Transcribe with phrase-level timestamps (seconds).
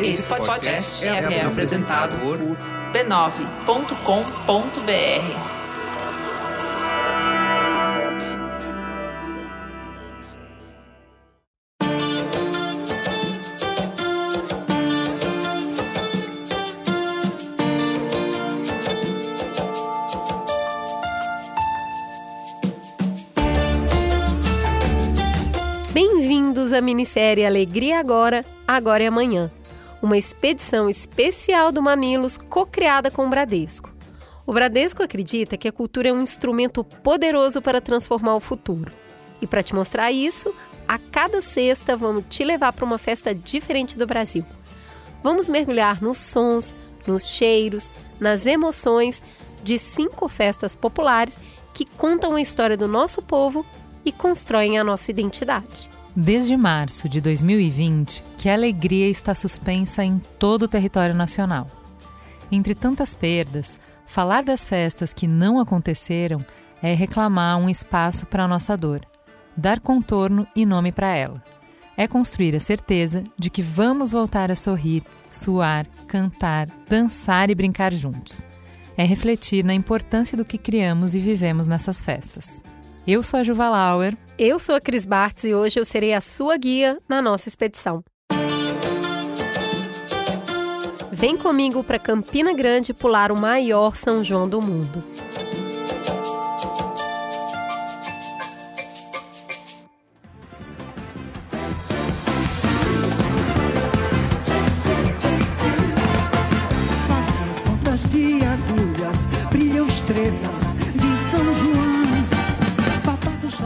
[0.00, 2.38] Esse podcast é, é apresentado por
[2.92, 3.94] b9.com.br.
[25.92, 29.50] Bem-vindos à minissérie Alegria Agora, Agora e Amanhã,
[30.04, 33.88] uma expedição especial do Mamilos co-criada com o Bradesco.
[34.46, 38.92] O Bradesco acredita que a cultura é um instrumento poderoso para transformar o futuro.
[39.40, 40.54] E para te mostrar isso,
[40.86, 44.44] a cada sexta vamos te levar para uma festa diferente do Brasil.
[45.22, 46.76] Vamos mergulhar nos sons,
[47.06, 47.90] nos cheiros,
[48.20, 49.22] nas emoções
[49.62, 51.38] de cinco festas populares
[51.72, 53.64] que contam a história do nosso povo
[54.04, 55.88] e constroem a nossa identidade.
[56.16, 61.66] Desde março de 2020, que a alegria está suspensa em todo o território nacional.
[62.52, 66.38] Entre tantas perdas, falar das festas que não aconteceram
[66.80, 69.00] é reclamar um espaço para a nossa dor,
[69.56, 71.42] dar contorno e nome para ela.
[71.96, 77.92] É construir a certeza de que vamos voltar a sorrir, suar, cantar, dançar e brincar
[77.92, 78.46] juntos.
[78.96, 82.62] É refletir na importância do que criamos e vivemos nessas festas.
[83.04, 84.16] Eu sou a Juva Lauer.
[84.36, 88.02] Eu sou a Cris Bartz e hoje eu serei a sua guia na nossa expedição.
[91.12, 95.04] Vem comigo para Campina Grande pular o maior São João do mundo.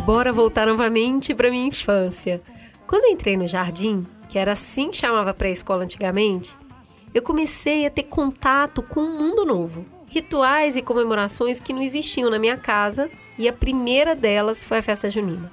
[0.09, 2.41] Bora voltar novamente para minha infância.
[2.87, 6.57] Quando entrei no jardim, que era assim que chamava pré-escola antigamente,
[7.13, 9.85] eu comecei a ter contato com um mundo novo.
[10.07, 14.83] Rituais e comemorações que não existiam na minha casa, e a primeira delas foi a
[14.83, 15.53] festa junina.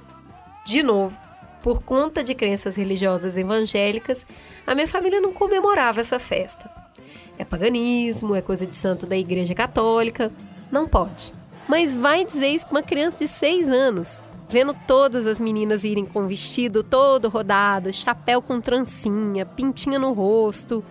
[0.64, 1.14] De novo,
[1.62, 4.24] por conta de crenças religiosas evangélicas,
[4.66, 6.70] a minha família não comemorava essa festa.
[7.36, 10.32] É paganismo, é coisa de santo da Igreja Católica,
[10.72, 11.30] não pode.
[11.68, 16.04] Mas vai dizer isso para uma criança de 6 anos, vendo todas as meninas irem
[16.04, 20.84] com vestido todo rodado, chapéu com trancinha, pintinha no rosto.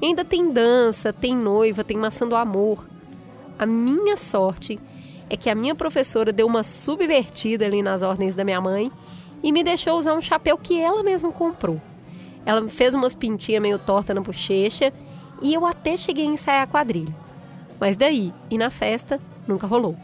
[0.00, 2.86] E ainda tem dança, tem noiva, tem maçã do amor.
[3.58, 4.78] A minha sorte
[5.30, 8.92] é que a minha professora deu uma subvertida ali nas ordens da minha mãe
[9.42, 11.80] e me deixou usar um chapéu que ela mesma comprou.
[12.44, 14.92] Ela me fez umas pintinhas meio torta na bochecha
[15.40, 17.14] e eu até cheguei a ensaiar a quadrilha.
[17.80, 19.96] Mas daí, e na festa, nunca rolou.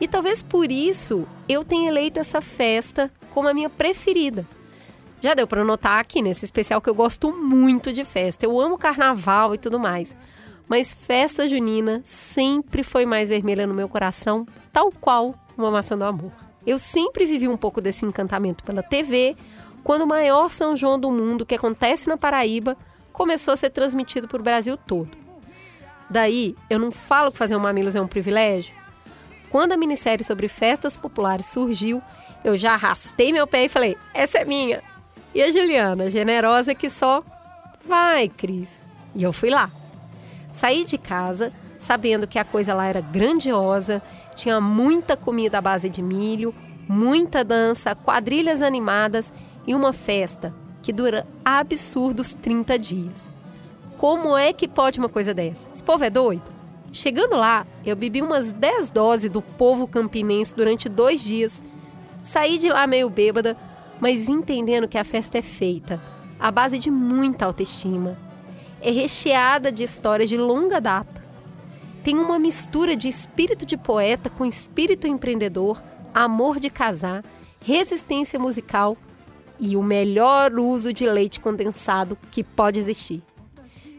[0.00, 4.46] E talvez por isso eu tenha eleito essa festa como a minha preferida.
[5.20, 8.46] Já deu para notar aqui nesse especial que eu gosto muito de festa.
[8.46, 10.16] Eu amo carnaval e tudo mais.
[10.68, 16.04] Mas festa junina sempre foi mais vermelha no meu coração, tal qual uma maçã do
[16.04, 16.30] amor.
[16.64, 19.34] Eu sempre vivi um pouco desse encantamento pela TV,
[19.82, 22.76] quando o maior São João do mundo, que acontece na Paraíba,
[23.12, 25.10] começou a ser transmitido para o Brasil todo.
[26.10, 28.74] Daí, eu não falo que fazer um Mamilos é um privilégio,
[29.50, 32.02] quando a minissérie sobre festas populares surgiu,
[32.44, 34.82] eu já arrastei meu pé e falei: essa é minha.
[35.34, 37.22] E a Juliana, generosa que só,
[37.86, 38.82] vai, Cris.
[39.14, 39.70] E eu fui lá.
[40.52, 44.02] Saí de casa sabendo que a coisa lá era grandiosa,
[44.34, 46.54] tinha muita comida à base de milho,
[46.88, 49.32] muita dança, quadrilhas animadas
[49.66, 53.30] e uma festa que dura absurdos 30 dias.
[53.96, 55.68] Como é que pode uma coisa dessa?
[55.72, 56.57] Esse povo é doido?
[56.92, 61.62] Chegando lá, eu bebi umas 10 doses do povo campinense durante dois dias.
[62.22, 63.56] Saí de lá meio bêbada,
[64.00, 66.00] mas entendendo que a festa é feita
[66.38, 68.16] à base de muita autoestima.
[68.80, 71.22] É recheada de histórias de longa data.
[72.04, 75.82] Tem uma mistura de espírito de poeta com espírito empreendedor,
[76.14, 77.24] amor de casar,
[77.60, 78.96] resistência musical
[79.58, 83.22] e o melhor uso de leite condensado que pode existir.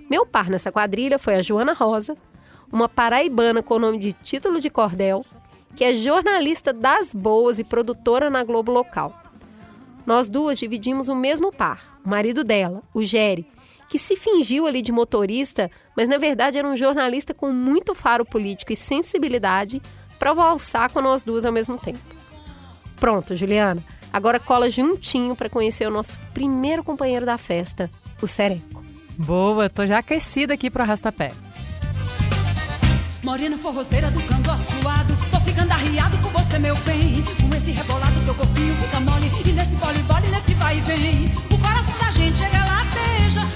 [0.09, 2.17] Meu par nessa quadrilha foi a Joana Rosa,
[2.71, 5.25] uma paraibana com o nome de Título de Cordel,
[5.75, 9.21] que é jornalista das boas e produtora na Globo local.
[10.05, 13.47] Nós duas dividimos o mesmo par, o marido dela, o Jerry,
[13.89, 18.23] que se fingiu ali de motorista, mas na verdade era um jornalista com muito faro
[18.23, 19.81] político e sensibilidade
[20.17, 21.99] para valsar com nós duas ao mesmo tempo.
[22.99, 27.89] Pronto, Juliana, agora cola juntinho para conhecer o nosso primeiro companheiro da festa,
[28.21, 28.83] o Sereco.
[29.17, 31.31] Boa, tô já aquecida aqui pro arrastapé.
[33.21, 37.21] Morena forrozeira do canto assuado, Tô ficando arriado com você, meu bem.
[37.41, 39.29] Com esse rebolado teu corpinho fica mole.
[39.45, 41.25] E nesse vole-vole, nesse vai e vem.
[41.51, 42.79] O coração da gente chega lá,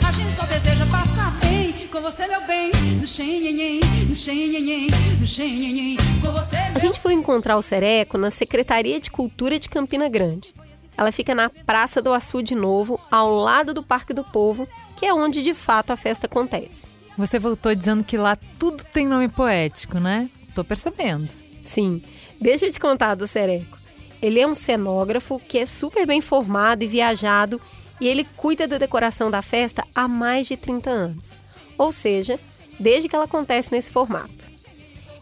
[0.07, 1.87] A gente só deseja passar bem.
[1.87, 2.71] Com você, meu bem.
[2.99, 4.89] No xenhenhen, no xenhenhen,
[5.19, 6.75] no xenhenhen Com você, meu...
[6.75, 10.53] A gente foi encontrar o Sereco na Secretaria de Cultura de Campina Grande.
[10.97, 14.67] Ela fica na Praça do Açu de Novo, ao lado do Parque do Povo,
[14.97, 16.92] que é onde de fato a festa acontece.
[17.17, 20.29] Você voltou dizendo que lá tudo tem nome poético, né?
[20.55, 21.29] Tô percebendo.
[21.61, 22.01] Sim,
[22.41, 23.77] deixa eu te contar do Sereco.
[24.21, 27.61] Ele é um cenógrafo que é super bem formado e viajado
[27.99, 31.33] e ele cuida da decoração da festa há mais de 30 anos.
[31.77, 32.39] Ou seja,
[32.79, 34.45] desde que ela acontece nesse formato.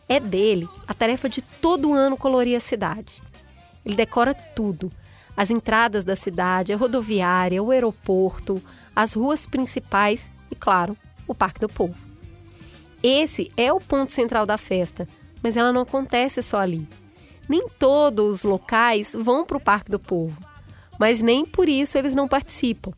[0.07, 3.21] É dele a tarefa de todo ano colorir a cidade.
[3.85, 4.91] Ele decora tudo:
[5.35, 8.61] as entradas da cidade, a rodoviária, o aeroporto,
[8.95, 10.97] as ruas principais e, claro,
[11.31, 11.95] o Parque do Povo.
[13.03, 15.07] Esse é o ponto central da festa,
[15.41, 16.87] mas ela não acontece só ali.
[17.49, 20.37] Nem todos os locais vão para o Parque do Povo,
[20.99, 22.93] mas nem por isso eles não participam.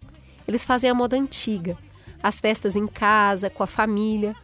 [0.47, 1.77] Eles fazem a moda antiga,
[2.21, 4.35] as festas em casa, com a família,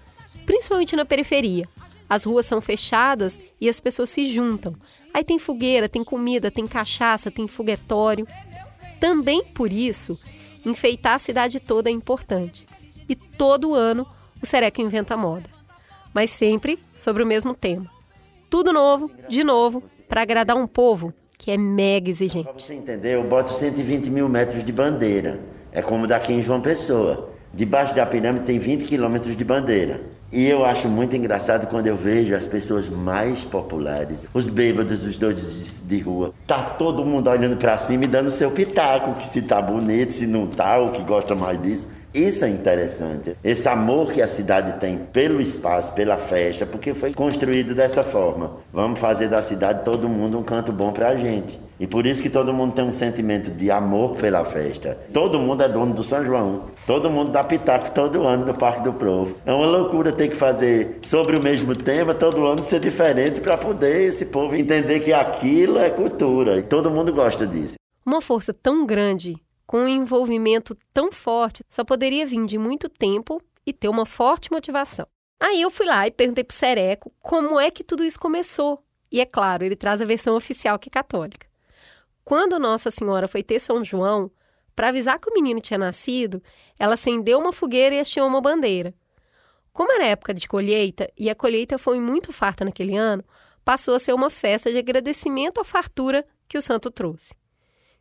[0.45, 1.68] principalmente na periferia.
[2.09, 4.75] As ruas são fechadas e as pessoas se juntam.
[5.13, 8.27] Aí tem fogueira, tem comida, tem cachaça, tem foguetório.
[9.00, 10.19] Também por isso,
[10.65, 12.65] enfeitar a cidade toda é importante.
[13.09, 14.06] E todo ano
[14.41, 15.50] o Sereca inventa moda.
[16.13, 17.89] Mas sempre sobre o mesmo tema.
[18.50, 22.50] Tudo novo, de novo, para agradar um povo que é mega exigente.
[22.53, 25.39] você entender, eu boto 120 mil metros de bandeira.
[25.71, 27.29] É como daqui em João Pessoa.
[27.53, 30.01] Debaixo da pirâmide tem 20 quilômetros de bandeira.
[30.31, 35.17] E eu acho muito engraçado quando eu vejo as pessoas mais populares, os bêbados, os
[35.17, 36.33] doidos de, de rua.
[36.45, 40.27] Tá todo mundo olhando pra cima e dando seu pitaco, que se tá bonito, se
[40.27, 41.88] não tá, ou que gosta mais disso.
[42.13, 43.38] Isso é interessante.
[43.44, 48.57] Esse amor que a cidade tem pelo espaço, pela festa, porque foi construído dessa forma.
[48.73, 51.59] Vamos fazer da cidade todo mundo um canto bom pra gente.
[51.79, 54.97] E por isso que todo mundo tem um sentimento de amor pela festa.
[55.13, 56.63] Todo mundo é dono do São João.
[56.85, 59.38] Todo mundo dá pitaco todo ano no Parque do Provo.
[59.45, 63.57] É uma loucura ter que fazer sobre o mesmo tema, todo ano ser diferente para
[63.57, 66.57] poder esse povo entender que aquilo é cultura.
[66.57, 67.75] E todo mundo gosta disso.
[68.05, 69.38] Uma força tão grande,
[69.69, 74.51] com um envolvimento tão forte, só poderia vir de muito tempo e ter uma forte
[74.51, 75.06] motivação.
[75.39, 78.83] Aí eu fui lá e perguntei pro Sereco como é que tudo isso começou.
[79.12, 81.48] E é claro, ele traz a versão oficial que é católica.
[82.25, 84.31] Quando Nossa Senhora foi ter São João,
[84.75, 86.42] para avisar que o menino tinha nascido,
[86.80, 88.92] ela acendeu uma fogueira e hasteou uma bandeira.
[89.72, 93.24] Como era época de colheita e a colheita foi muito farta naquele ano,
[93.63, 97.36] passou a ser uma festa de agradecimento à fartura que o santo trouxe.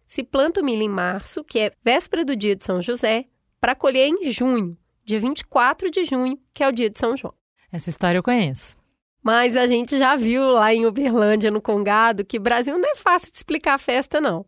[0.09, 3.27] Se planta o milho em março, que é véspera do dia de São José,
[3.61, 4.75] para colher em junho,
[5.05, 7.35] dia 24 de junho, que é o dia de São João.
[7.71, 8.79] Essa história eu conheço.
[9.23, 13.31] Mas a gente já viu lá em Uberlândia, no Congado, que Brasil não é fácil
[13.31, 14.47] de explicar a festa, não.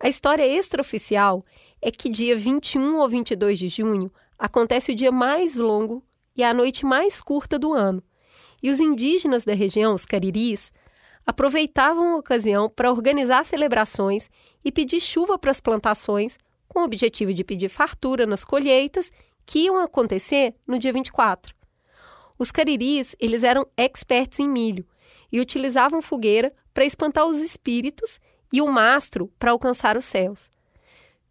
[0.00, 1.46] A história extraoficial
[1.80, 6.04] é que dia 21 ou 22 de junho acontece o dia mais longo
[6.34, 8.02] e a noite mais curta do ano.
[8.60, 10.72] E os indígenas da região, os cariris,
[11.30, 14.28] aproveitavam a ocasião para organizar celebrações
[14.64, 16.36] e pedir chuva para as plantações,
[16.66, 19.12] com o objetivo de pedir fartura nas colheitas
[19.46, 21.54] que iam acontecer no dia 24.
[22.36, 24.84] Os cariris, eles eram experts em milho
[25.30, 28.18] e utilizavam fogueira para espantar os espíritos
[28.52, 30.50] e o mastro para alcançar os céus.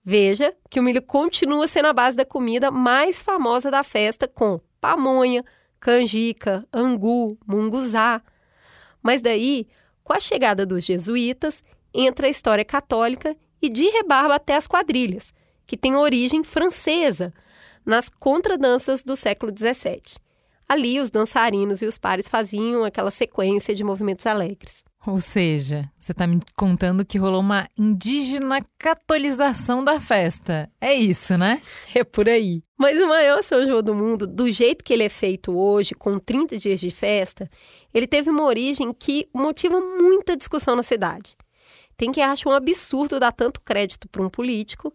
[0.02, 4.62] Veja que o milho continua sendo a base da comida mais famosa da festa com
[4.80, 5.44] pamonha,
[5.78, 8.22] canjica, angu, munguzá.
[9.04, 9.68] Mas daí,
[10.10, 11.64] com a chegada dos jesuítas,
[11.94, 15.32] entra a história católica e de rebarba até as quadrilhas,
[15.68, 17.32] que têm origem francesa,
[17.86, 20.18] nas contradanças do século XVII.
[20.68, 24.84] Ali, os dançarinos e os pares faziam aquela sequência de movimentos alegres.
[25.08, 30.70] Ou seja, você tá me contando que rolou uma indígena catolização da festa.
[30.80, 31.62] É isso, né?
[31.96, 32.62] É por aí.
[32.78, 36.20] Mas o maior São João do mundo, do jeito que ele é feito hoje, com
[36.20, 37.50] 30 dias de festa,
[37.94, 41.36] ele teve uma origem que motiva muita discussão na cidade.
[41.96, 44.94] Tem quem acha um absurdo dar tanto crédito para um político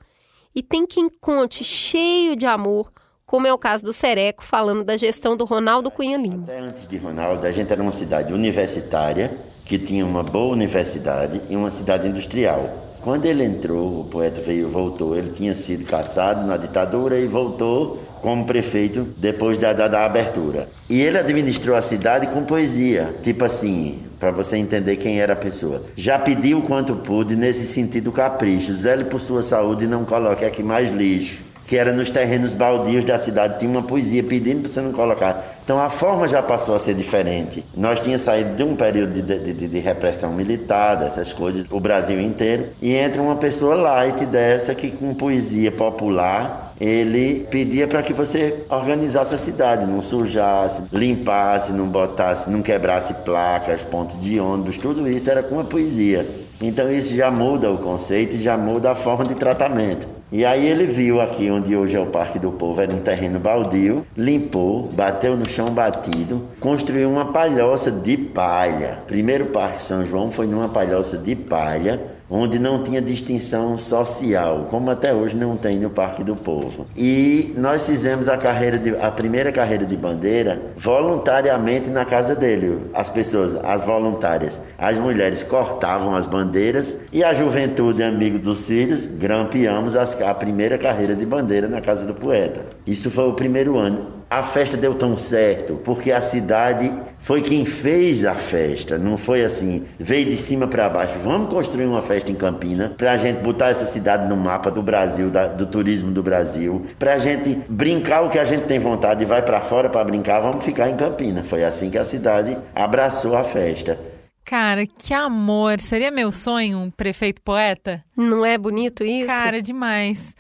[0.55, 2.93] e tem quem conte cheio de amor,
[3.27, 6.45] como é o caso do Sereco falando da gestão do Ronaldo Cunha Lima.
[6.45, 11.41] Até antes de Ronaldo, a gente era uma cidade universitária, que tinha uma boa universidade
[11.49, 12.85] e uma cidade industrial.
[13.01, 18.03] Quando ele entrou, o poeta veio voltou, ele tinha sido caçado na ditadura e voltou
[18.23, 20.71] como prefeito depois da, da, da abertura.
[20.89, 25.37] E ele administrou a cidade com poesia, tipo assim, para você entender quem era a
[25.37, 25.83] pessoa.
[25.95, 30.63] Já pediu quanto pude nesse sentido capricho, zele por sua saúde e não coloque aqui
[30.63, 31.45] mais lixo.
[31.67, 35.59] Que era nos terrenos baldios da cidade, tinha uma poesia pedindo para você não colocar.
[35.65, 37.65] Então a forma já passou a ser diferente.
[37.75, 42.21] Nós tínhamos saído de um período de, de, de, repressão militar, dessas coisas, o Brasil
[42.21, 48.13] inteiro, e entra uma pessoa light dessa que com poesia popular ele pedia para que
[48.13, 54.77] você organizasse a cidade, não sujasse, limpasse, não botasse, não quebrasse placas, pontos de ônibus,
[54.77, 56.27] tudo isso era com a poesia.
[56.61, 60.07] Então isso já muda o conceito já muda a forma de tratamento.
[60.33, 63.39] E aí ele viu aqui onde hoje é o Parque do Povo, era um terreno
[63.39, 68.99] baldio, limpou, bateu no chão batido, construiu uma palhoça de palha.
[69.07, 74.91] Primeiro Parque São João foi numa palhoça de palha, onde não tinha distinção social, como
[74.91, 76.87] até hoje não tem no Parque do Povo.
[76.97, 82.79] E nós fizemos a carreira de, a primeira carreira de bandeira voluntariamente na casa dele.
[82.93, 89.07] As pessoas, as voluntárias, as mulheres cortavam as bandeiras e a juventude, amigo dos filhos,
[89.07, 92.61] grampeamos as, a primeira carreira de bandeira na casa do poeta.
[92.87, 97.65] Isso foi o primeiro ano a festa deu tão certo porque a cidade foi quem
[97.65, 101.15] fez a festa, não foi assim, veio de cima para baixo.
[101.23, 104.83] Vamos construir uma festa em Campina para a gente botar essa cidade no mapa do
[104.83, 108.81] Brasil, da, do turismo do Brasil, para a gente brincar o que a gente tem
[108.81, 111.45] vontade e vai para fora para brincar, vamos ficar em Campina.
[111.45, 113.97] Foi assim que a cidade abraçou a festa.
[114.45, 115.81] Cara, que amor!
[115.81, 118.05] Seria meu sonho um prefeito poeta?
[118.17, 119.29] Não é bonito isso?
[119.29, 120.35] Cara, demais.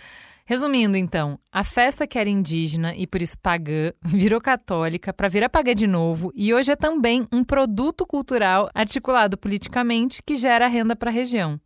[0.46, 5.48] Resumindo, então, a festa que era indígena e por isso pagã virou católica para virar
[5.48, 10.94] pagã de novo e hoje é também um produto cultural articulado politicamente que gera renda
[10.94, 11.58] para a região.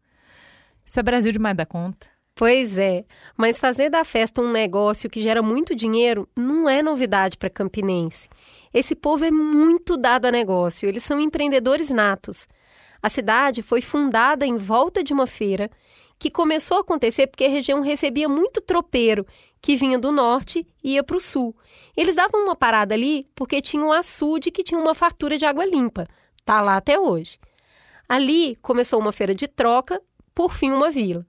[0.84, 2.06] Isso é Brasil demais da conta.
[2.36, 3.04] Pois é,
[3.36, 8.28] mas fazer da festa um negócio que gera muito dinheiro não é novidade para campinense.
[8.72, 12.46] Esse povo é muito dado a negócio, eles são empreendedores natos.
[13.02, 15.68] A cidade foi fundada em volta de uma feira
[16.18, 19.26] que começou a acontecer porque a região recebia muito tropeiro
[19.60, 21.56] que vinha do norte e ia para o sul.
[21.96, 25.64] Eles davam uma parada ali porque tinha um açude que tinha uma fartura de água
[25.64, 26.06] limpa.
[26.44, 27.38] Tá lá até hoje.
[28.08, 30.00] Ali começou uma feira de troca,
[30.34, 31.26] por fim uma vila.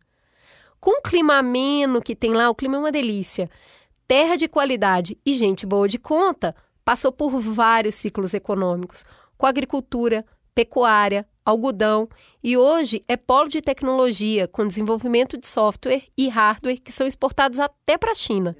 [0.79, 3.49] Com o clima ameno que tem lá, o clima é uma delícia.
[4.07, 6.55] Terra de qualidade e gente boa de conta,
[6.85, 9.03] passou por vários ciclos econômicos,
[9.37, 12.07] com agricultura, pecuária, algodão
[12.43, 17.59] e hoje é polo de tecnologia com desenvolvimento de software e hardware que são exportados
[17.59, 18.55] até para a China.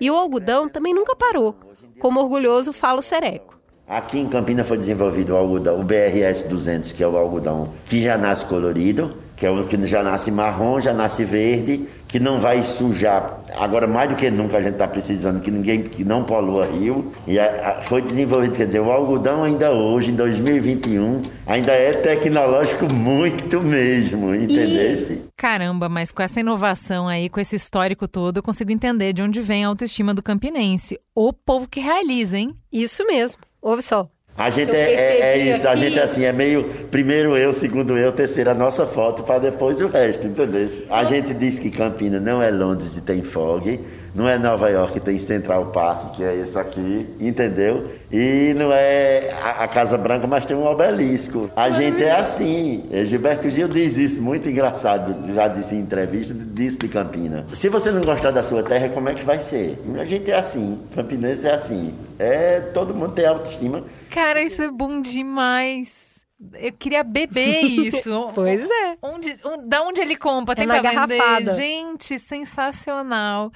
[0.00, 1.56] E o algodão também nunca parou,
[1.98, 3.58] como orgulhoso fala o Sereco.
[3.86, 8.02] Aqui em Campina foi desenvolvido o algodão, o BRS 200, que é o algodão que
[8.02, 12.40] já nasce colorido, que é o que já nasce marrom, já nasce verde, que não
[12.40, 13.40] vai sujar.
[13.54, 17.12] Agora, mais do que nunca, a gente está precisando que ninguém que não polua rio.
[17.26, 21.92] E a, a, foi desenvolvido, quer dizer, o algodão ainda hoje, em 2021, ainda é
[21.92, 25.22] tecnológico muito mesmo, entendesse?
[25.36, 29.42] Caramba, mas com essa inovação aí, com esse histórico todo, eu consigo entender de onde
[29.42, 30.98] vem a autoestima do campinense.
[31.14, 32.54] O povo que realiza, hein?
[32.72, 33.42] Isso mesmo.
[33.60, 34.08] Ouve só.
[34.38, 38.12] A gente é, é, é, isso, a gente assim, é meio primeiro eu, segundo eu,
[38.12, 40.68] terceiro a nossa foto, para depois o resto, entendeu?
[40.88, 43.80] A gente diz que Campina não é Londres e tem fog,
[44.14, 47.90] não é Nova York e tem Central Park, que é esse aqui, entendeu?
[48.10, 51.50] E não é a, a Casa Branca, mas tem um obelisco.
[51.54, 52.84] A gente é assim.
[52.90, 57.46] É, Gilberto Gil diz isso, muito engraçado, já disse em entrevista, disse de Campina.
[57.52, 59.78] Se você não gostar da sua terra, como é que vai ser?
[60.00, 61.94] A gente é assim, campinense é assim.
[62.18, 63.84] É, todo mundo tem autoestima.
[64.10, 66.08] Cara, isso é bom demais.
[66.54, 68.30] Eu queria beber isso.
[68.34, 68.96] pois é.
[69.02, 70.54] Onde, onde, da onde ele compra?
[70.54, 71.54] Tem é na garrafada.
[71.54, 71.54] Vender?
[71.54, 73.52] Gente, sensacional.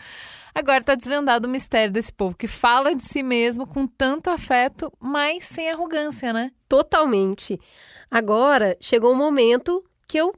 [0.54, 4.92] Agora está desvendado o mistério desse povo que fala de si mesmo com tanto afeto,
[5.00, 6.52] mas sem arrogância, né?
[6.68, 7.58] Totalmente.
[8.10, 10.34] Agora chegou o momento que eu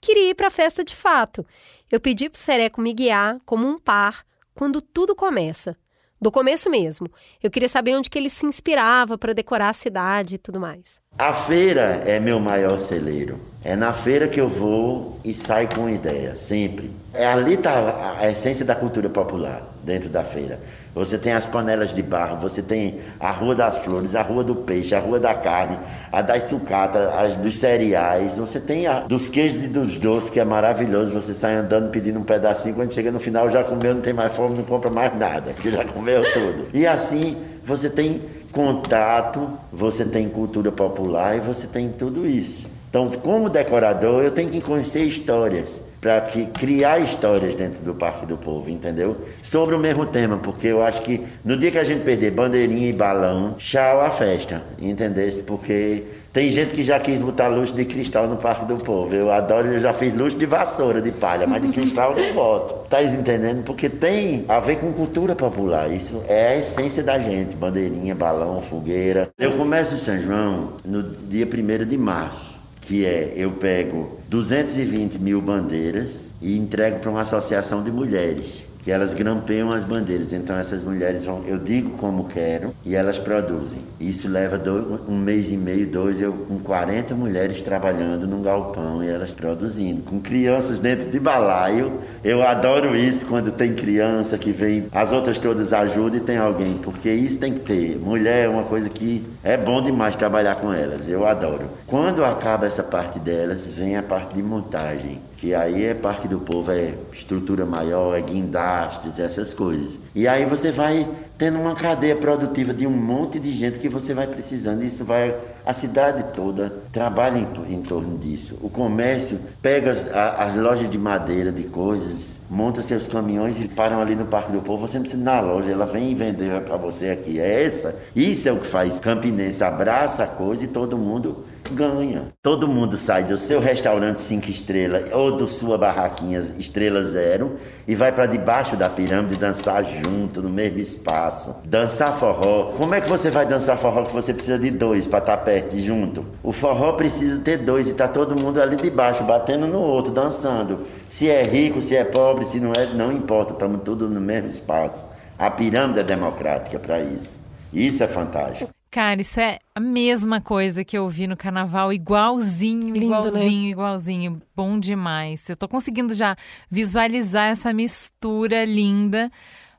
[0.00, 1.44] queria ir para a festa de fato.
[1.90, 5.76] Eu pedi para Sereco me guiar como um par quando tudo começa
[6.20, 7.10] do começo mesmo.
[7.42, 11.00] Eu queria saber onde que ele se inspirava para decorar a cidade e tudo mais.
[11.18, 13.40] A feira é meu maior celeiro.
[13.64, 16.90] É na feira que eu vou e saio com ideia, sempre.
[17.14, 20.60] É ali está a essência da cultura popular, dentro da feira.
[20.94, 24.54] Você tem as panelas de barro, você tem a Rua das Flores, a Rua do
[24.54, 25.78] Peixe, a Rua da Carne,
[26.12, 30.38] a das sucatas, as dos cereais, você tem a dos queijos e dos doces, que
[30.38, 31.12] é maravilhoso.
[31.12, 34.32] Você sai andando pedindo um pedacinho, quando chega no final já comeu, não tem mais
[34.36, 36.68] fome, não compra mais nada, porque já comeu tudo.
[36.74, 38.20] E assim você tem
[38.56, 42.66] contato, você tem cultura popular e você tem tudo isso.
[42.88, 45.82] Então, como decorador, eu tenho que conhecer histórias.
[46.00, 49.16] Para criar histórias dentro do Parque do Povo, entendeu?
[49.42, 52.88] Sobre o mesmo tema, porque eu acho que no dia que a gente perder bandeirinha
[52.88, 55.42] e balão, tchau a festa, entendesse?
[55.42, 56.04] Porque
[56.36, 59.14] tem gente que já quis botar luxo de cristal no Parque do Povo.
[59.14, 62.34] Eu adoro, eu já fiz luxo de vassoura, de palha, mas de cristal eu não
[62.34, 62.74] boto.
[62.90, 63.64] Tá entendendo?
[63.64, 65.90] Porque tem a ver com cultura popular.
[65.90, 67.56] Isso é a essência da gente.
[67.56, 69.30] Bandeirinha, balão, fogueira.
[69.38, 75.18] Eu começo o São João no dia 1 de março que é eu pego 220
[75.18, 80.32] mil bandeiras e entrego para uma associação de mulheres que elas grampeiam as bandeiras.
[80.32, 83.80] Então essas mulheres vão, eu digo como quero e elas produzem.
[83.98, 89.02] Isso leva dois, um mês e meio, dois, eu com 40 mulheres trabalhando num galpão
[89.02, 91.98] e elas produzindo, com crianças dentro de balaio.
[92.22, 96.74] Eu adoro isso quando tem criança que vem, as outras todas ajudam e tem alguém,
[96.74, 97.98] porque isso tem que ter.
[97.98, 101.08] Mulher é uma coisa que é bom demais trabalhar com elas.
[101.08, 101.70] Eu adoro.
[101.88, 106.38] Quando acaba essa parte delas, vem a parte de montagem que aí é Parque do
[106.38, 109.98] Povo, é estrutura maior, é guindastes, essas coisas.
[110.14, 114.14] E aí você vai tendo uma cadeia produtiva de um monte de gente que você
[114.14, 114.82] vai precisando.
[114.82, 115.36] Isso vai.
[115.64, 118.56] A cidade toda trabalha em, em torno disso.
[118.62, 123.68] O comércio pega as, a, as, lojas de madeira, de coisas, monta seus caminhões e
[123.68, 124.86] param ali no Parque do Povo.
[124.86, 127.38] Você não precisa ir na loja, ela vem vender para você aqui.
[127.40, 127.94] É essa.
[128.14, 132.32] Isso é o que faz Campinense abraça a coisa e todo mundo ganha.
[132.42, 137.56] Todo mundo sai do seu restaurante cinco estrelas ou do sua barraquinha estrela zero
[137.86, 141.56] e vai para debaixo da pirâmide dançar junto no mesmo espaço.
[141.64, 142.72] Dançar forró.
[142.76, 145.42] Como é que você vai dançar forró que você precisa de dois para estar tá
[145.42, 146.24] perto e junto?
[146.42, 150.86] O forró precisa ter dois e tá todo mundo ali debaixo batendo no outro, dançando.
[151.08, 154.48] Se é rico, se é pobre, se não é, não importa, estamos todos no mesmo
[154.48, 155.06] espaço.
[155.38, 157.40] A pirâmide é democrática para isso.
[157.72, 158.75] Isso é fantástico.
[158.96, 163.68] Cara, isso é a mesma coisa que eu vi no carnaval, igualzinho, Lindo, igualzinho, né?
[163.68, 164.42] igualzinho.
[164.56, 165.46] Bom demais.
[165.50, 166.34] Eu tô conseguindo já
[166.70, 169.30] visualizar essa mistura linda.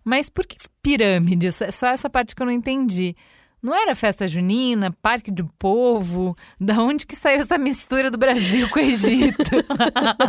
[0.05, 1.51] Mas por que pirâmide?
[1.51, 3.15] Só essa parte que eu não entendi.
[3.59, 6.35] Não era festa junina, parque do povo?
[6.61, 9.65] Da onde que saiu essa mistura do Brasil com o Egito?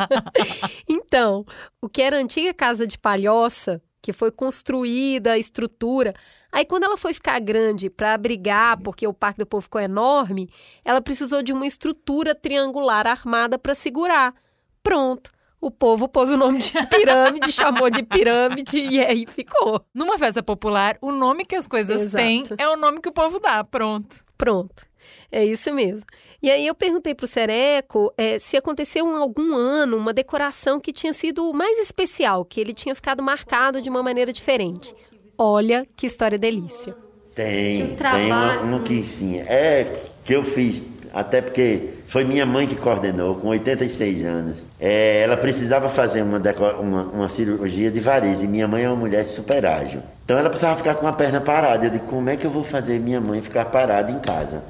[0.89, 1.45] então,
[1.83, 6.15] o que era a antiga casa de palhoça, que foi construída a estrutura
[6.51, 10.49] Aí, quando ela foi ficar grande para abrigar, porque o Parque do Povo ficou enorme,
[10.85, 14.35] ela precisou de uma estrutura triangular armada para segurar.
[14.83, 15.31] Pronto.
[15.61, 19.85] O povo pôs o nome de pirâmide, chamou de pirâmide e aí ficou.
[19.93, 22.25] Numa festa popular, o nome que as coisas Exato.
[22.25, 23.65] têm é o nome que o povo dá.
[23.65, 24.25] Pronto.
[24.39, 24.88] Pronto.
[25.31, 26.05] É isso mesmo.
[26.43, 30.81] E aí eu perguntei para o Sereco é, se aconteceu em algum ano uma decoração
[30.81, 34.95] que tinha sido mais especial, que ele tinha ficado marcado de uma maneira diferente.
[35.37, 36.97] Olha que história delícia.
[37.35, 39.39] Tem, tem uma, uma que sim.
[39.39, 44.67] É que eu fiz, até porque foi minha mãe que coordenou, com 86 anos.
[44.81, 46.39] É, ela precisava fazer uma,
[46.81, 50.03] uma, uma, cirurgia de variz e minha mãe é uma mulher super ágil.
[50.25, 51.87] Então ela precisava ficar com a perna parada.
[51.87, 54.63] Eu disse, como é que eu vou fazer minha mãe ficar parada em casa?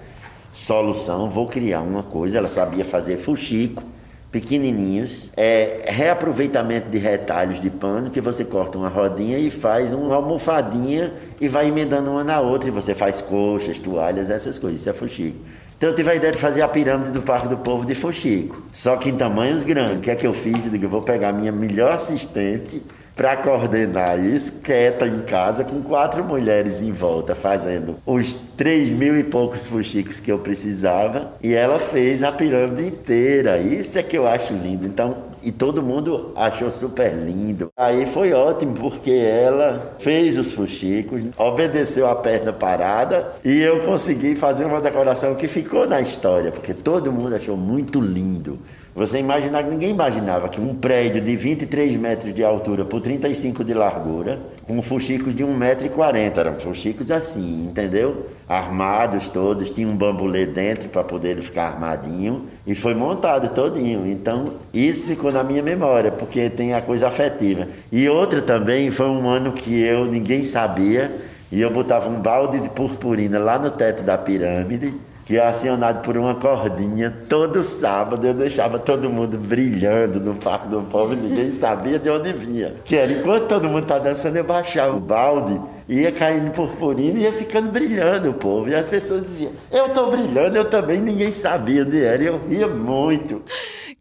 [0.59, 2.37] Solução, vou criar uma coisa.
[2.37, 3.85] Ela sabia fazer fuxico
[4.33, 10.17] pequenininhos, é reaproveitamento de retalhos de pano que você corta uma rodinha e faz uma
[10.17, 14.91] almofadinha e vai emendando uma na outra e você faz coxas, toalhas, essas coisas, isso
[14.91, 15.39] é fuxico.
[15.77, 18.61] Então eu tive a ideia de fazer a pirâmide do Parque do Povo de fuxico,
[18.73, 19.99] só que em tamanhos grandes.
[19.99, 20.67] O que é que eu fiz?
[20.67, 22.83] Eu digo, eu vou pegar a minha melhor assistente
[23.19, 29.19] para coordenar isso, quieta em casa, com quatro mulheres em volta, fazendo os três mil
[29.19, 33.59] e poucos fuxicos que eu precisava, e ela fez a pirâmide inteira.
[33.59, 34.87] Isso é que eu acho lindo.
[34.87, 37.73] Então, e todo mundo achou super lindo.
[37.77, 44.37] Aí foi ótimo, porque ela fez os fuxicos, obedeceu a perna parada, e eu consegui
[44.37, 48.61] fazer uma decoração que ficou na história, porque todo mundo achou muito lindo.
[48.99, 53.63] Você imaginar que ninguém imaginava que um prédio de 23 metros de altura por 35
[53.63, 58.27] de largura, com fuxicos de 1,40m, eram fuxicos assim, entendeu?
[58.49, 64.05] Armados todos, tinha um bambulê dentro para poder ele ficar armadinho e foi montado todinho.
[64.05, 67.69] Então, isso ficou na minha memória, porque tem a coisa afetiva.
[67.93, 71.17] E outra também foi um ano que eu ninguém sabia
[71.53, 74.93] e eu botava um balde de purpurina lá no teto da pirâmide
[75.29, 77.15] que é acionado por uma cordinha.
[77.29, 82.09] Todo sábado eu deixava todo mundo brilhando no Parque do Povo e ninguém sabia de
[82.09, 82.77] onde vinha.
[82.83, 87.23] Que era enquanto todo mundo tá dançando, eu baixava o balde, ia caindo purpurina e
[87.25, 88.71] ia ficando brilhando o povo.
[88.71, 92.23] E as pessoas diziam, eu tô brilhando, eu também, ninguém sabia onde era.
[92.23, 93.43] E eu ria muito.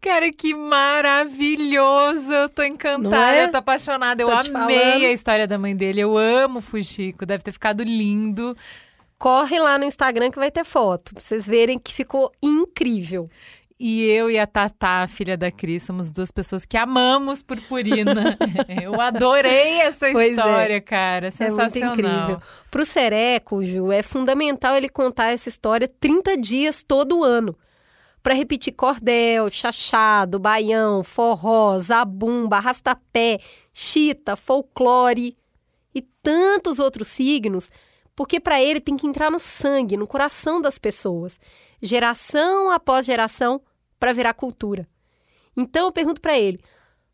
[0.00, 2.32] Cara, que maravilhoso!
[2.32, 3.44] Eu tô encantada, é?
[3.44, 4.22] eu tô apaixonada.
[4.22, 6.00] Eu tô amei a história da mãe dele.
[6.00, 8.56] Eu amo o Fuxico, deve ter ficado lindo
[9.18, 13.28] corre lá no Instagram que vai ter foto, pra vocês verem que ficou incrível.
[13.80, 18.36] E eu e a Tatá, filha da Cris, somos duas pessoas que amamos purpurina.
[18.82, 20.30] eu adorei essa Pois é.
[20.32, 21.28] história, cara.
[21.28, 21.92] É muito Sensacional.
[21.92, 22.42] incrível.
[22.72, 27.56] Pro Sereco, Ju, é fundamental ele contar essa história 30 dias todo ano.
[28.20, 33.38] Para repetir cordel, chachado, baião, forró, zabumba, arrastapé,
[33.72, 35.36] chita, folclore
[35.94, 37.70] e tantos outros signos,
[38.18, 41.38] porque para ele tem que entrar no sangue, no coração das pessoas,
[41.80, 43.62] geração após geração,
[43.96, 44.88] para virar cultura.
[45.56, 46.58] Então eu pergunto para ele: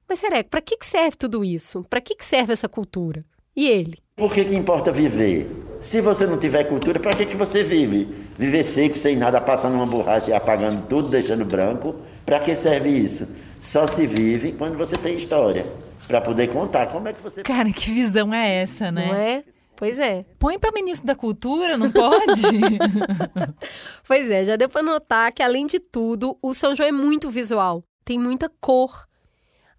[0.09, 1.85] "Mas Sereco, para que que serve tudo isso?
[1.91, 3.21] Para que que serve essa cultura?"
[3.55, 5.47] E ele: Por que, que importa viver?
[5.79, 8.09] Se você não tiver cultura, para que, que você vive?
[8.39, 11.97] Viver seco, sem nada, passando uma borracha e apagando tudo, deixando branco.
[12.25, 13.29] Para que serve isso?
[13.61, 15.67] Só se vive quando você tem história.
[16.09, 17.43] Para poder contar como é que você.
[17.43, 19.07] Cara, que visão é essa, né?
[19.07, 19.45] Não é?
[19.77, 20.25] Pois é.
[20.39, 22.43] Põe pra ministro da cultura, não pode?
[24.07, 27.31] Pois é, já deu para notar que, além de tudo, o São João é muito
[27.31, 27.83] visual.
[28.05, 29.07] Tem muita cor.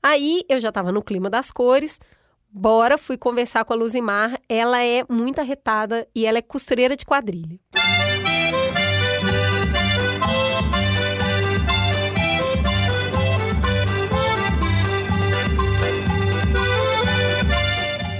[0.01, 1.99] Aí eu já estava no clima das cores.
[2.51, 4.39] Bora, fui conversar com a Luzimar.
[4.49, 7.59] Ela é muito arretada e ela é costureira de quadrilha.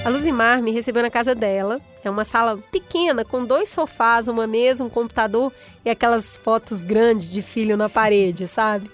[0.05, 1.81] A Luzimar me recebeu na casa dela.
[2.03, 5.51] É uma sala pequena, com dois sofás, uma mesa, um computador
[5.83, 8.87] e aquelas fotos grandes de filho na parede, sabe?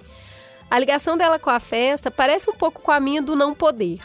[0.70, 4.00] A ligação dela com a festa parece um pouco com a minha do não poder.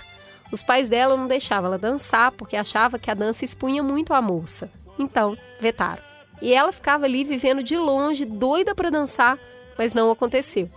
[0.50, 4.20] Os pais dela não deixavam ela dançar porque achava que a dança expunha muito a
[4.20, 4.68] moça.
[4.98, 6.02] Então, vetaram.
[6.42, 9.38] E ela ficava ali vivendo de longe, doida para dançar,
[9.78, 10.68] mas não aconteceu.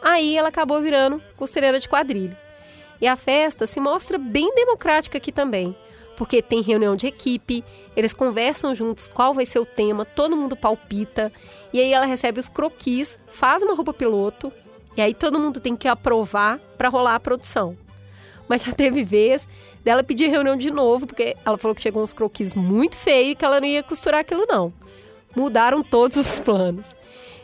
[0.00, 2.38] Aí ela acabou virando costureira de quadrilha.
[3.00, 5.74] E a festa se mostra bem democrática aqui também,
[6.16, 7.64] porque tem reunião de equipe,
[7.96, 11.32] eles conversam juntos qual vai ser o tema, todo mundo palpita,
[11.72, 14.52] e aí ela recebe os croquis, faz uma roupa piloto,
[14.96, 17.76] e aí todo mundo tem que aprovar para rolar a produção.
[18.48, 19.46] Mas já teve vez
[19.82, 23.34] dela pedir reunião de novo, porque ela falou que chegou uns croquis muito feios e
[23.34, 24.72] que ela não ia costurar aquilo não.
[25.34, 26.94] Mudaram todos os planos.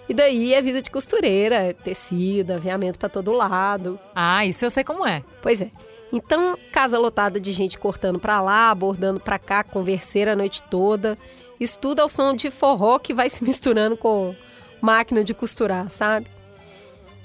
[0.09, 3.99] E daí é vida de costureira, é tecido, aviamento para todo lado.
[4.15, 5.23] ah, isso eu sei como é.
[5.43, 5.71] Pois é.
[6.13, 11.19] Então, casa lotada de gente cortando pra lá, bordando pra cá, converseira a noite toda.
[11.59, 14.35] Isso tudo ao som de forró que vai se misturando com
[14.81, 16.29] máquina de costurar, sabe?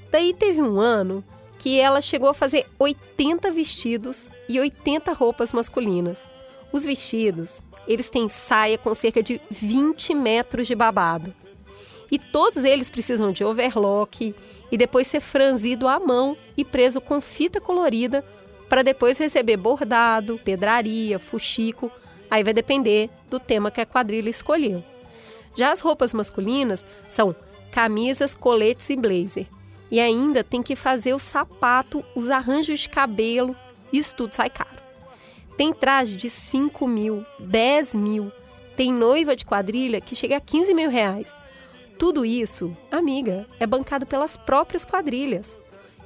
[0.10, 1.24] Daí teve um ano
[1.60, 6.28] que ela chegou a fazer 80 vestidos e 80 roupas masculinas.
[6.72, 11.34] Os vestidos, eles têm saia com cerca de 20 metros de babado.
[12.12, 14.36] E todos eles precisam de overlock
[14.72, 18.24] e depois ser franzido à mão e preso com fita colorida
[18.68, 21.90] para depois receber bordado, pedraria, fuxico.
[22.30, 24.84] Aí vai depender do tema que a quadrilha escolheu.
[25.58, 27.36] Já as roupas masculinas são
[27.72, 29.48] camisas, coletes e blazer.
[29.90, 33.56] E ainda tem que fazer o sapato, os arranjos de cabelo,
[33.92, 34.82] isso tudo sai caro.
[35.58, 38.32] Tem traje de 5 mil, 10 mil.
[38.76, 41.41] Tem noiva de quadrilha que chega a 15 mil reais.
[42.02, 45.60] Tudo isso, amiga, é bancado pelas próprias quadrilhas.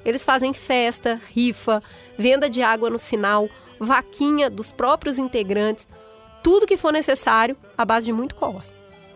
[0.04, 1.82] Eles fazem festa, rifa,
[2.18, 3.48] venda de água no sinal,
[3.80, 5.88] vaquinha dos próprios integrantes,
[6.44, 8.68] tudo que for necessário, à base de muito corre.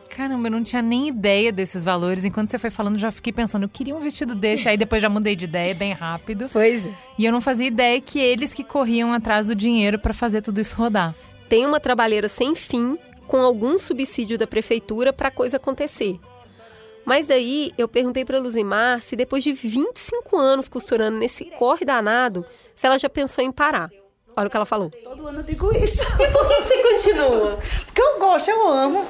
[0.10, 2.24] Caramba, eu não tinha nem ideia desses valores.
[2.24, 4.70] Enquanto você foi falando, já fiquei pensando, eu queria um vestido desse.
[4.70, 6.48] Aí depois já mudei de ideia bem rápido.
[6.50, 6.94] Pois é.
[7.18, 10.62] E eu não fazia ideia que eles que corriam atrás do dinheiro pra fazer tudo
[10.62, 11.14] isso rodar.
[11.50, 16.18] Tem uma trabalheira sem fim, com algum subsídio da prefeitura para a coisa acontecer.
[17.10, 22.46] Mas daí eu perguntei para Luzimar se depois de 25 anos costurando nesse corre danado,
[22.76, 23.90] se ela já pensou em parar.
[24.38, 24.92] Olha o que ela falou.
[25.04, 26.04] Todo ano eu digo isso.
[26.22, 27.58] E por que você continua?
[27.88, 29.08] Porque eu gosto, eu amo.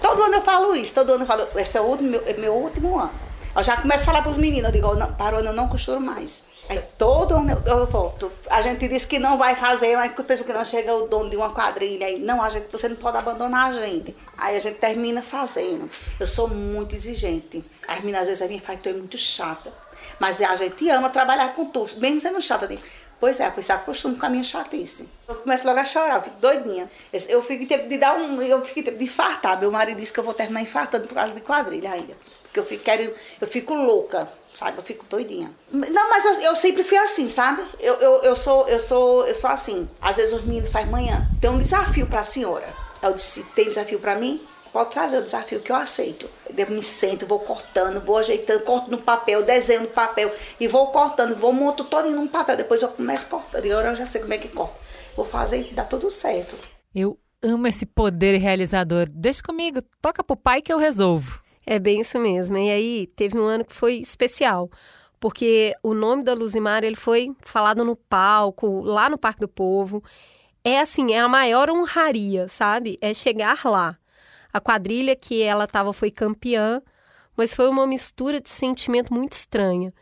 [0.00, 2.54] Todo ano eu falo isso, todo ano eu falo, esse é o meu, é meu
[2.54, 3.12] último ano.
[3.54, 5.52] Eu já começo a falar pros meninos, eu digo, "Ó, não, para o ano eu
[5.52, 6.44] não costuro mais.
[6.68, 8.30] Aí todo ano eu, volto.
[8.48, 11.36] A gente diz que não vai fazer, mas pensa que não chega o dono de
[11.36, 12.06] uma quadrilha.
[12.06, 14.16] Aí, não, a gente, você não pode abandonar a gente.
[14.38, 15.90] Aí a gente termina fazendo.
[16.18, 17.64] Eu sou muito exigente.
[17.86, 19.72] As meninas às vezes a minha que tu é muito chata.
[20.18, 22.66] Mas a gente ama trabalhar com tu, mesmo sendo chata.
[22.66, 22.82] Digo,
[23.22, 25.08] Pois é, pois se acostumo com a minha chatice.
[25.28, 26.90] Eu começo logo a chorar, eu fico doidinha.
[27.28, 28.42] Eu, fico tempo de dar um.
[28.42, 29.60] Eu fico tempo de infartar.
[29.60, 32.16] Meu marido disse que eu vou terminar infartando por causa de quadrilha ainda.
[32.52, 34.76] Porque eu fico, quero, eu fico louca, sabe?
[34.76, 35.50] Eu fico doidinha.
[35.70, 37.62] Não, mas eu, eu sempre fui assim, sabe?
[37.80, 39.88] Eu, eu, eu, sou, eu, sou, eu sou assim.
[39.98, 41.26] Às vezes os meninos fazem manhã.
[41.40, 42.74] Tem um desafio pra senhora.
[43.02, 44.46] Eu disse, tem desafio pra mim?
[44.70, 46.28] Pode trazer o desafio que eu aceito.
[46.54, 50.88] Eu me sento, vou cortando, vou ajeitando, corto no papel, desenho no papel e vou
[50.88, 52.58] cortando, vou monto todo num papel.
[52.58, 53.64] Depois eu começo cortando.
[53.64, 54.78] E agora eu já sei como é que corta.
[55.16, 56.54] Vou fazer e dá tudo certo.
[56.94, 59.08] Eu amo esse poder realizador.
[59.08, 61.40] Deixa comigo, toca pro pai que eu resolvo.
[61.66, 62.56] É bem isso mesmo.
[62.58, 64.70] E aí teve um ano que foi especial,
[65.20, 70.02] porque o nome da Luzimar ele foi falado no palco, lá no Parque do Povo.
[70.64, 72.98] É assim, é a maior honraria, sabe?
[73.00, 73.96] É chegar lá.
[74.52, 76.82] A quadrilha que ela estava foi campeã,
[77.36, 79.92] mas foi uma mistura de sentimento muito estranha.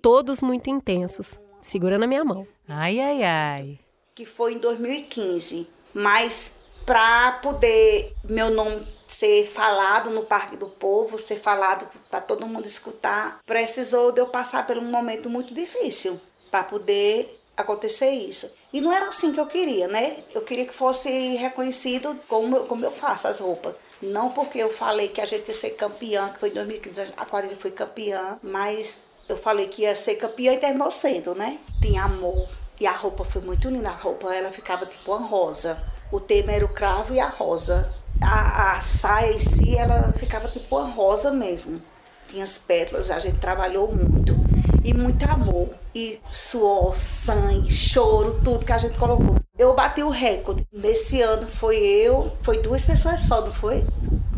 [0.00, 1.38] Todos muito intensos.
[1.60, 2.46] Segura na minha mão.
[2.66, 3.78] Ai, ai, ai.
[4.14, 5.68] Que foi em 2015.
[5.92, 6.54] Mas
[6.86, 12.66] para poder meu nome ser falado no Parque do Povo, ser falado para todo mundo
[12.66, 18.50] escutar, precisou de eu passar por um momento muito difícil para poder acontecer isso.
[18.72, 20.18] E não era assim que eu queria, né?
[20.34, 23.74] Eu queria que fosse reconhecido como, como eu faço as roupas.
[24.00, 27.26] Não porque eu falei que a gente ia ser campeã, que foi em 2015 a
[27.26, 31.58] quadrilha foi campeã, mas eu falei que ia ser campeã e terminou sendo, né?
[31.80, 32.48] Tinha amor.
[32.80, 33.88] E a roupa foi muito linda.
[33.88, 35.82] A roupa ela ficava tipo uma rosa.
[36.12, 37.92] O tema era o cravo e a rosa.
[38.20, 41.80] A, a saia em si, ela ficava tipo uma rosa mesmo.
[42.26, 44.36] Tinha as pétalas, a gente trabalhou muito.
[44.84, 45.70] E muito amor.
[45.94, 49.36] E suor, sangue, choro, tudo que a gente colocou.
[49.58, 50.66] Eu bati o recorde.
[50.72, 53.84] Nesse ano foi eu, foi duas pessoas só, não foi?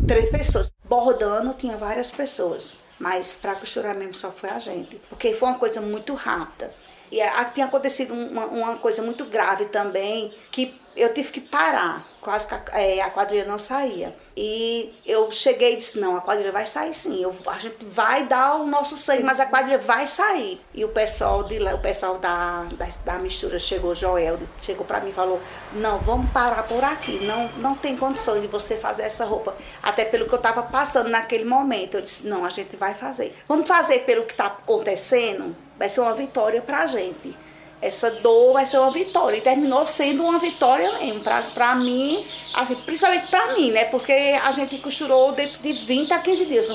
[0.07, 0.71] Três pessoas.
[0.83, 2.73] Bordando tinha várias pessoas.
[2.99, 5.01] Mas para costurar mesmo só foi a gente.
[5.09, 6.71] Porque foi uma coisa muito rápida.
[7.11, 7.19] E
[7.53, 12.53] tinha acontecido uma, uma coisa muito grave também, que eu tive que parar, quase que
[12.53, 14.15] a, é, a, quadrilha não saía.
[14.37, 18.25] E eu cheguei e disse, não, a quadrilha vai sair sim, eu, a gente vai
[18.25, 20.61] dar o nosso sangue, mas a quadrilha vai sair.
[20.73, 25.09] E o pessoal de o pessoal da, da, da mistura chegou, Joel, chegou para mim
[25.09, 25.41] e falou,
[25.73, 29.55] não, vamos parar por aqui, não, não tem condição de você fazer essa roupa.
[29.81, 33.35] Até pelo que eu estava passando naquele momento, eu disse, não, a gente vai fazer.
[33.47, 37.35] Vamos fazer pelo que está acontecendo, vai ser uma vitória para a gente
[37.81, 39.37] essa dor vai ser uma vitória.
[39.37, 41.21] E terminou sendo uma vitória mesmo.
[41.21, 43.85] Pra, pra mim, assim, principalmente pra mim, né?
[43.85, 46.69] Porque a gente costurou dentro de 20 a 15 dias,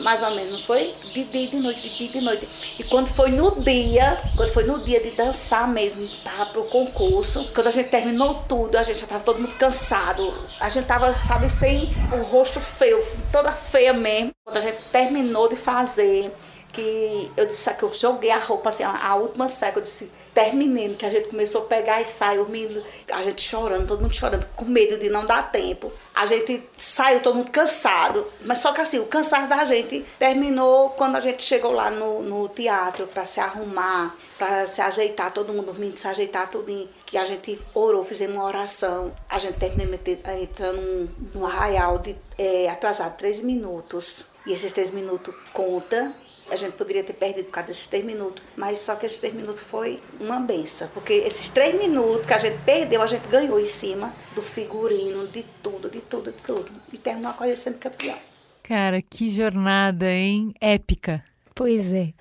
[0.00, 0.84] mais ou menos, não foi?
[1.12, 2.46] De dia, de noite, de dia, de noite.
[2.78, 7.50] E quando foi no dia, quando foi no dia de dançar mesmo, tava pro concurso,
[7.54, 10.32] quando a gente terminou tudo, a gente já tava todo mundo cansado.
[10.60, 14.30] A gente tava, sabe, sem o rosto feio, toda feia mesmo.
[14.44, 16.32] Quando a gente terminou de fazer,
[16.72, 20.96] que eu disse que eu joguei a roupa assim, a, última saia, eu disse terminando,
[20.96, 22.04] que a gente começou a pegar e
[22.48, 25.92] menino, a gente chorando, todo mundo chorando, com medo de não dar tempo.
[26.14, 30.90] A gente saiu todo mundo cansado, mas só que assim, o cansaço da gente terminou
[30.90, 35.52] quando a gente chegou lá no, no teatro para se arrumar, para se ajeitar, todo
[35.52, 39.14] mundo dormindo, se ajeitar tudo, que a gente orou, fizemos uma oração.
[39.28, 39.98] A gente terminou
[40.40, 42.74] entrando num arraial de é,
[43.16, 44.26] três minutos.
[44.46, 46.14] E esses três minutos conta
[46.52, 49.34] a gente poderia ter perdido por causa desses três minutos, mas só que esses três
[49.34, 53.58] minutos foi uma benção, porque esses três minutos que a gente perdeu, a gente ganhou
[53.58, 56.70] em cima do figurino, de tudo, de tudo, de tudo.
[56.92, 58.18] E terminou a coisa sendo campeão.
[58.62, 60.54] Cara, que jornada, hein?
[60.60, 61.24] Épica.
[61.54, 62.12] Pois é.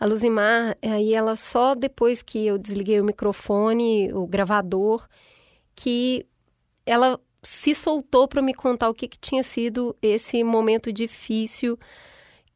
[0.00, 5.06] A Luzimar, aí ela só depois que eu desliguei o microfone, o gravador,
[5.74, 6.26] que
[6.84, 11.78] ela se soltou para me contar o que, que tinha sido esse momento difícil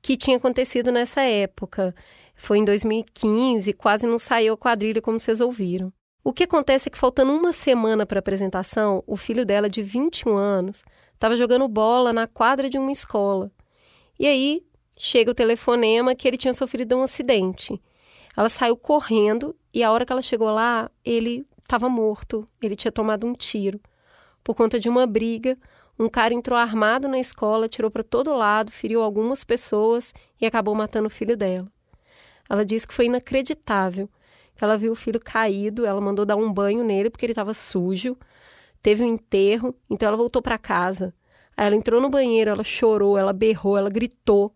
[0.02, 1.94] que tinha acontecido nessa época.
[2.34, 5.92] Foi em 2015, quase não saiu a quadrilha como vocês ouviram.
[6.22, 9.82] O que acontece é que, faltando uma semana para a apresentação, o filho dela, de
[9.82, 10.84] 21 anos,
[11.14, 13.50] estava jogando bola na quadra de uma escola.
[14.18, 14.62] E aí
[14.96, 17.80] chega o telefonema que ele tinha sofrido um acidente.
[18.36, 22.46] Ela saiu correndo e, a hora que ela chegou lá, ele estava morto.
[22.60, 23.80] Ele tinha tomado um tiro.
[24.44, 25.54] Por conta de uma briga,
[26.00, 30.74] um cara entrou armado na escola, tirou para todo lado, feriu algumas pessoas e acabou
[30.74, 31.70] matando o filho dela.
[32.48, 34.08] Ela disse que foi inacreditável.
[34.56, 37.52] Que ela viu o filho caído, ela mandou dar um banho nele porque ele estava
[37.52, 38.16] sujo.
[38.82, 41.12] Teve um enterro, então ela voltou para casa.
[41.54, 44.50] Aí ela entrou no banheiro, ela chorou, ela berrou, ela gritou.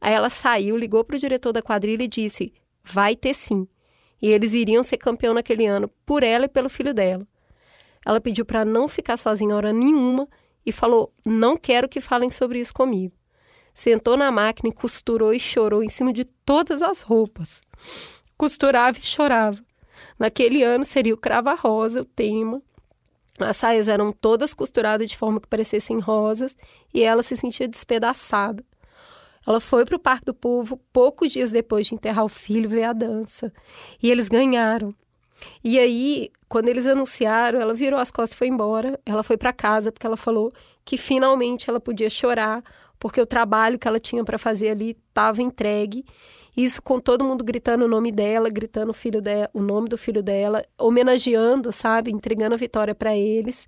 [0.00, 3.68] Aí ela saiu, ligou para o diretor da quadrilha e disse: vai ter sim.
[4.20, 7.24] E eles iriam ser campeão naquele ano, por ela e pelo filho dela.
[8.04, 10.28] Ela pediu para não ficar sozinha hora nenhuma
[10.64, 13.14] e falou: Não quero que falem sobre isso comigo.
[13.72, 17.60] Sentou na máquina e costurou e chorou em cima de todas as roupas.
[18.36, 19.62] Costurava e chorava.
[20.18, 22.62] Naquele ano seria o crava-rosa o tema.
[23.38, 26.56] As saias eram todas costuradas de forma que parecessem rosas
[26.92, 28.62] e ela se sentia despedaçada.
[29.46, 32.84] Ela foi para o Parque do Povo poucos dias depois de enterrar o filho ver
[32.84, 33.52] a dança.
[34.02, 34.94] E eles ganharam.
[35.62, 38.98] E aí, quando eles anunciaram, ela virou as costas e foi embora.
[39.04, 40.52] Ela foi para casa porque ela falou
[40.84, 42.62] que finalmente ela podia chorar,
[42.98, 46.04] porque o trabalho que ela tinha para fazer ali estava entregue.
[46.56, 49.96] Isso com todo mundo gritando o nome dela, gritando o filho dela, o nome do
[49.96, 53.66] filho dela, homenageando, sabe, entregando a vitória para eles.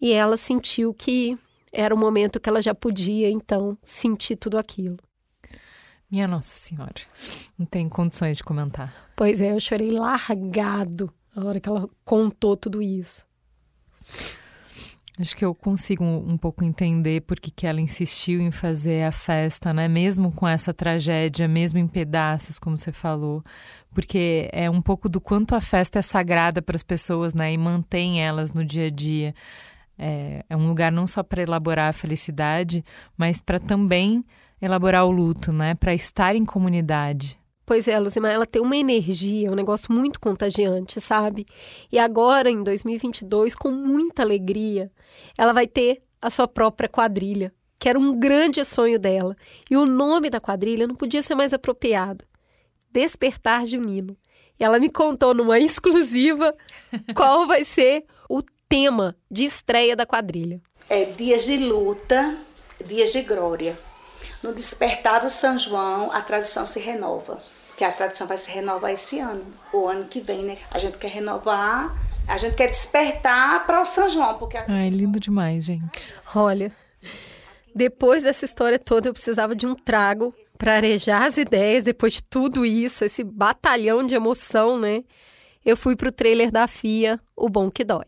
[0.00, 1.36] E ela sentiu que
[1.72, 4.96] era o momento que ela já podia, então, sentir tudo aquilo.
[6.10, 6.94] Minha Nossa Senhora,
[7.58, 8.94] não tem condições de comentar.
[9.14, 13.26] Pois é, eu chorei largado na hora que ela contou tudo isso.
[15.20, 19.72] Acho que eu consigo um pouco entender porque que ela insistiu em fazer a festa,
[19.72, 19.88] né?
[19.88, 23.42] Mesmo com essa tragédia, mesmo em pedaços, como você falou,
[23.92, 27.52] porque é um pouco do quanto a festa é sagrada para as pessoas, né?
[27.52, 29.34] E mantém elas no dia a dia.
[29.98, 32.84] É, é um lugar não só para elaborar a felicidade,
[33.16, 34.24] mas para também
[34.60, 35.74] elaborar o luto, né?
[35.74, 37.38] Para estar em comunidade.
[37.68, 41.46] Pois é, Luzimar, ela tem uma energia, um negócio muito contagiante, sabe?
[41.92, 44.90] E agora, em 2022, com muita alegria,
[45.36, 49.36] ela vai ter a sua própria quadrilha, que era um grande sonho dela.
[49.70, 52.24] E o nome da quadrilha não podia ser mais apropriado.
[52.90, 54.16] Despertar Junino.
[54.58, 56.54] E ela me contou numa exclusiva
[57.14, 60.60] qual vai ser o tema de estreia da quadrilha.
[60.88, 62.38] É dias de luta,
[62.86, 63.78] dias de glória.
[64.42, 67.40] No despertar do São João, a tradição se renova
[67.78, 70.58] que a tradição vai se renovar esse ano, o ano que vem, né?
[70.68, 71.96] A gente quer renovar,
[72.26, 74.64] a gente quer despertar para o São João, porque a...
[74.66, 76.12] Ai, lindo demais, gente.
[76.34, 76.72] Olha,
[77.72, 82.22] depois dessa história toda eu precisava de um trago para arejar as ideias, depois de
[82.24, 85.04] tudo isso, esse batalhão de emoção, né?
[85.64, 88.06] Eu fui pro trailer da FIA, O Bom Que Dói.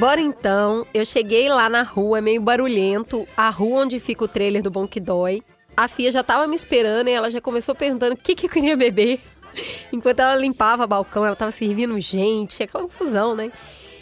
[0.00, 0.86] Bora então.
[0.94, 4.70] Eu cheguei lá na rua, é meio barulhento, a rua onde fica o trailer do
[4.70, 5.42] Bom Que Dói.
[5.76, 8.50] A Fia já tava me esperando e ela já começou perguntando o que, que eu
[8.50, 9.20] queria beber.
[9.92, 13.52] Enquanto ela limpava o balcão, ela tava servindo gente, aquela confusão, né?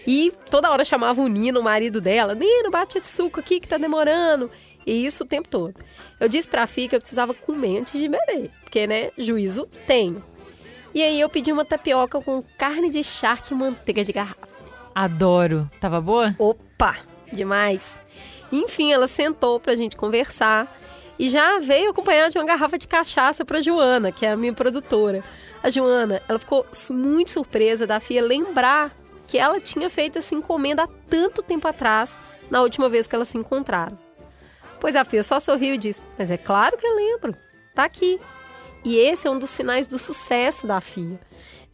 [0.06, 2.32] E toda hora chamava o Nino, o marido dela.
[2.32, 4.48] Nino, bate esse suco aqui que tá demorando.
[4.87, 5.74] E isso o tempo todo.
[6.20, 8.52] Eu disse pra Fia que eu precisava comer antes de beber.
[8.62, 10.22] Porque, né, juízo tenho.
[10.94, 14.57] E aí eu pedi uma tapioca com carne de charque e manteiga de garrafa.
[14.98, 15.70] Adoro.
[15.80, 16.34] Tava boa?
[16.40, 16.96] Opa,
[17.32, 18.02] demais.
[18.50, 20.76] Enfim, ela sentou pra gente conversar
[21.16, 24.52] e já veio acompanhada de uma garrafa de cachaça pra Joana, que é a minha
[24.52, 25.22] produtora.
[25.62, 28.92] A Joana, ela ficou muito surpresa da Fia lembrar
[29.28, 32.18] que ela tinha feito essa encomenda há tanto tempo atrás,
[32.50, 33.96] na última vez que elas se encontraram.
[34.80, 37.37] Pois a Fia só sorriu e disse: Mas é claro que eu lembro,
[37.72, 38.18] tá aqui.
[38.84, 41.20] E esse é um dos sinais do sucesso da Fia.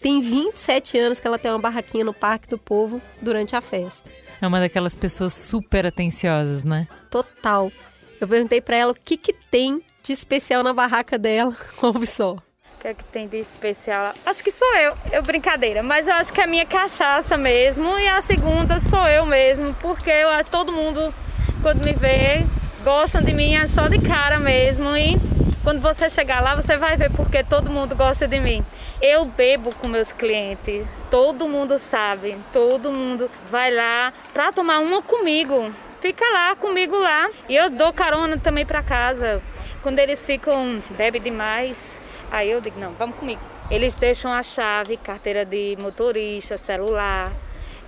[0.05, 4.11] Tem 27 anos que ela tem uma barraquinha no Parque do Povo durante a festa.
[4.39, 6.87] É uma daquelas pessoas super atenciosas, né?
[7.11, 7.73] Total.
[8.21, 11.57] Eu perguntei para ela o que, que tem de especial na barraca dela.
[11.81, 12.35] Ouve só.
[12.35, 12.39] O
[12.83, 14.13] que é que tem de especial?
[14.27, 14.95] Acho que sou eu.
[15.11, 19.09] Eu brincadeira, mas eu acho que é a minha cachaça mesmo e a segunda sou
[19.09, 21.15] eu mesmo, porque eu, todo mundo
[21.63, 22.45] quando me vê
[22.85, 25.17] gostam de mim é só de cara mesmo e
[25.65, 28.63] quando você chegar lá, você vai ver porque todo mundo gosta de mim.
[29.01, 35.01] Eu bebo com meus clientes, todo mundo sabe, todo mundo vai lá para tomar uma
[35.01, 35.73] comigo.
[36.03, 39.41] Fica lá comigo lá e eu dou carona também para casa.
[39.83, 41.99] Quando eles ficam bebe demais,
[42.31, 43.41] aí eu digo não, vamos comigo.
[43.71, 47.33] Eles deixam a chave, carteira de motorista, celular.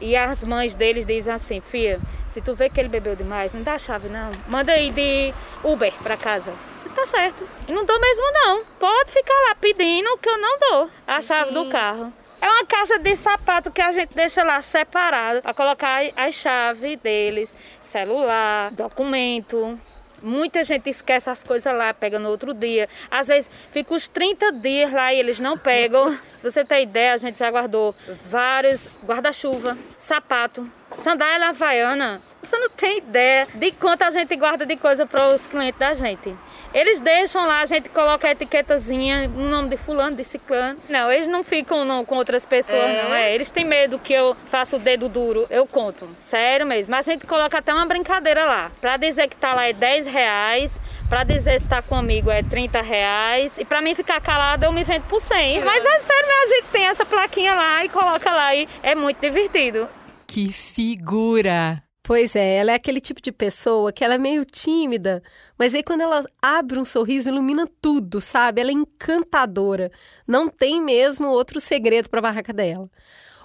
[0.01, 3.63] E as mães deles dizem assim, filha, se tu vê que ele bebeu demais, não
[3.63, 4.31] dá chave não.
[4.49, 6.55] Manda aí de Uber para casa
[6.97, 7.47] tá certo.
[7.69, 8.65] E não dou mesmo não.
[8.79, 11.55] Pode ficar lá pedindo que eu não dou a chave Sim.
[11.55, 12.13] do carro.
[12.41, 16.99] É uma caixa de sapato que a gente deixa lá separado para colocar as chaves
[16.99, 19.79] deles, celular, documento.
[20.23, 22.89] Muita gente esquece as coisas lá, pega no outro dia.
[23.11, 26.19] Às vezes fica os 30 dias lá e eles não pegam.
[26.35, 32.23] Se você tem ideia, a gente já guardou vários guarda-chuva, sapato, sandália havaiana.
[32.43, 35.93] Você não tem ideia de quanto a gente guarda de coisa para os clientes da
[35.95, 36.35] gente.
[36.77, 40.79] Eles deixam lá, a gente coloca a etiquetazinha, o nome de fulano, de ciclano.
[40.91, 43.03] Não, eles não ficam não, com outras pessoas, é.
[43.03, 43.15] não.
[43.15, 45.47] É, eles têm medo que eu faça o dedo duro.
[45.49, 46.95] Eu conto, sério mesmo.
[46.95, 48.71] A gente coloca até uma brincadeira lá.
[48.79, 52.83] Pra dizer que tá lá é 10 reais, pra dizer se tá comigo é 30
[52.83, 53.57] reais.
[53.57, 55.57] E pra mim ficar calada, eu me vendo por 100.
[55.57, 55.65] É.
[55.65, 59.19] Mas é sério, a gente tem essa plaquinha lá e coloca lá e é muito
[59.19, 59.89] divertido.
[60.27, 61.86] Que figura!
[62.07, 65.21] Pois é, ela é aquele tipo de pessoa que ela é meio tímida,
[65.59, 68.61] mas aí quando ela abre um sorriso, ilumina tudo, sabe?
[68.61, 69.91] Ela é encantadora.
[70.25, 72.89] Não tem mesmo outro segredo para a barraca dela.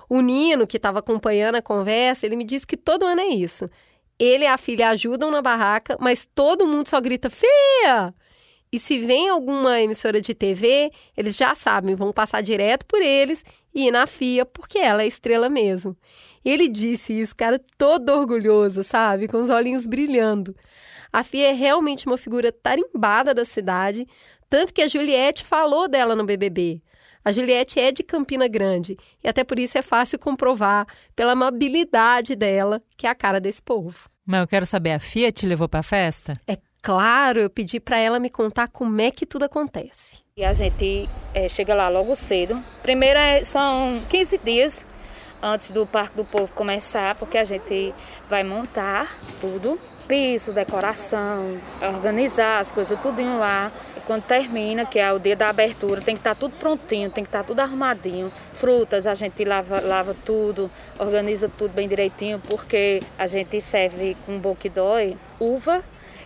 [0.08, 3.68] O Nino, que estava acompanhando a conversa, ele me disse que todo ano é isso.
[4.20, 8.14] Ele e a filha ajudam na barraca, mas todo mundo só grita feia.
[8.72, 13.44] E se vem alguma emissora de TV, eles já sabem, vão passar direto por eles
[13.74, 15.98] e ir na FIA, porque ela é estrela mesmo.
[16.44, 19.28] E ele disse isso, cara, todo orgulhoso, sabe?
[19.28, 20.56] Com os olhinhos brilhando.
[21.14, 24.08] A Fia é realmente uma figura tarimbada da cidade,
[24.50, 26.82] tanto que a Juliette falou dela no BBB.
[27.24, 32.36] A Juliette é de Campina Grande e até por isso é fácil comprovar pela amabilidade
[32.36, 34.10] dela, que é a cara desse povo.
[34.26, 36.40] Mas eu quero saber, a Fia te levou pra festa?
[36.48, 40.20] É claro, eu pedi para ela me contar como é que tudo acontece.
[40.36, 42.56] E a gente é, chega lá logo cedo.
[42.82, 44.86] Primeiro é, são 15 dias
[45.42, 47.94] antes do Parque do Povo começar, porque a gente
[48.30, 53.72] vai montar tudo, piso, decoração, organizar as coisas tudinho lá.
[53.98, 57.10] E quando termina, que é o dia da abertura, tem que estar tá tudo prontinho,
[57.10, 58.32] tem que estar tá tudo arrumadinho.
[58.52, 60.70] Frutas, a gente lava, lava tudo,
[61.00, 65.84] organiza tudo bem direitinho, porque a gente serve com boquidói, uva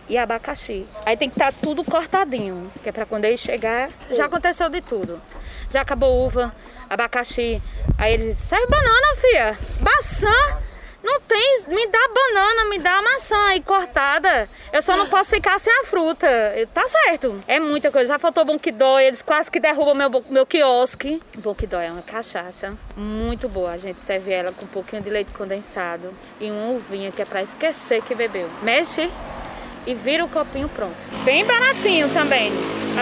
[0.08, 0.86] e abacaxi.
[1.04, 4.68] Aí tem que estar tá tudo cortadinho, que é para quando ele chegar, já aconteceu
[4.68, 5.20] de tudo.
[5.70, 6.54] Já acabou uva,
[6.88, 7.62] abacaxi.
[7.98, 9.58] Aí eles dizem, serve banana, filha.
[9.80, 10.66] Maçã.
[11.06, 14.48] Não tem, me dá banana, me dá maçã aí cortada.
[14.72, 16.26] Eu só não posso ficar sem a fruta.
[16.74, 17.38] Tá certo.
[17.46, 18.14] É muita coisa.
[18.14, 21.22] Já faltou bonquidói, eles quase que derrubam meu, meu quiosque.
[21.38, 23.70] Bonquidói é uma cachaça muito boa.
[23.70, 27.24] A gente serve ela com um pouquinho de leite condensado e uma uvinha que é
[27.24, 28.50] para esquecer que bebeu.
[28.62, 29.08] Mexe
[29.86, 30.96] e vira o copinho pronto.
[31.24, 32.52] Bem baratinho também.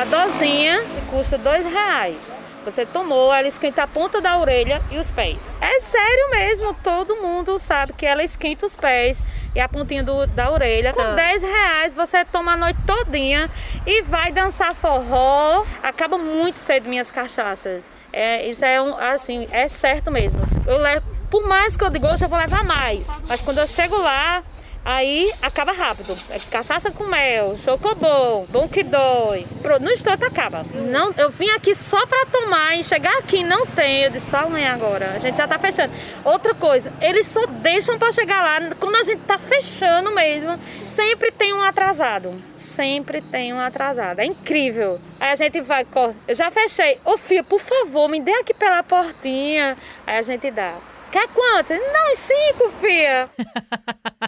[0.01, 2.35] A dozinha custa dois reais.
[2.65, 5.55] Você tomou, ela esquenta a ponta da orelha e os pés.
[5.61, 9.21] É sério mesmo, todo mundo sabe que ela esquenta os pés
[9.55, 10.93] e a pontinha do, da orelha.
[10.95, 13.51] Com 10 reais você toma a noite todinha
[13.87, 15.65] e vai dançar forró.
[15.83, 17.91] Acaba muito cedo minhas cachaças.
[18.13, 20.41] É, isso é um, assim, é certo mesmo.
[20.67, 23.23] Eu levo, por mais que eu diga, eu vou levar mais.
[23.29, 24.43] Mas quando eu chego lá,
[24.85, 26.15] Aí acaba rápido.
[26.29, 29.47] É cachaça com mel, chocobom, bom que dói.
[29.81, 30.63] No instante acaba.
[30.75, 34.03] Não, eu vim aqui só para tomar e chegar aqui não tem.
[34.03, 35.13] Eu disse só amanhã agora.
[35.15, 35.93] A gente já tá fechando.
[36.23, 40.59] Outra coisa, eles só deixam para chegar lá quando a gente tá fechando mesmo.
[40.83, 42.35] Sempre tem um atrasado.
[42.55, 44.21] Sempre tem um atrasado.
[44.21, 45.01] É incrível.
[45.19, 45.87] Aí a gente vai,
[46.29, 46.99] eu já fechei.
[47.05, 49.77] Ô filha, por favor, me dê aqui pela portinha.
[50.07, 50.75] Aí a gente dá.
[51.15, 51.71] Quer quantos?
[51.71, 53.31] Não, cinco, filha.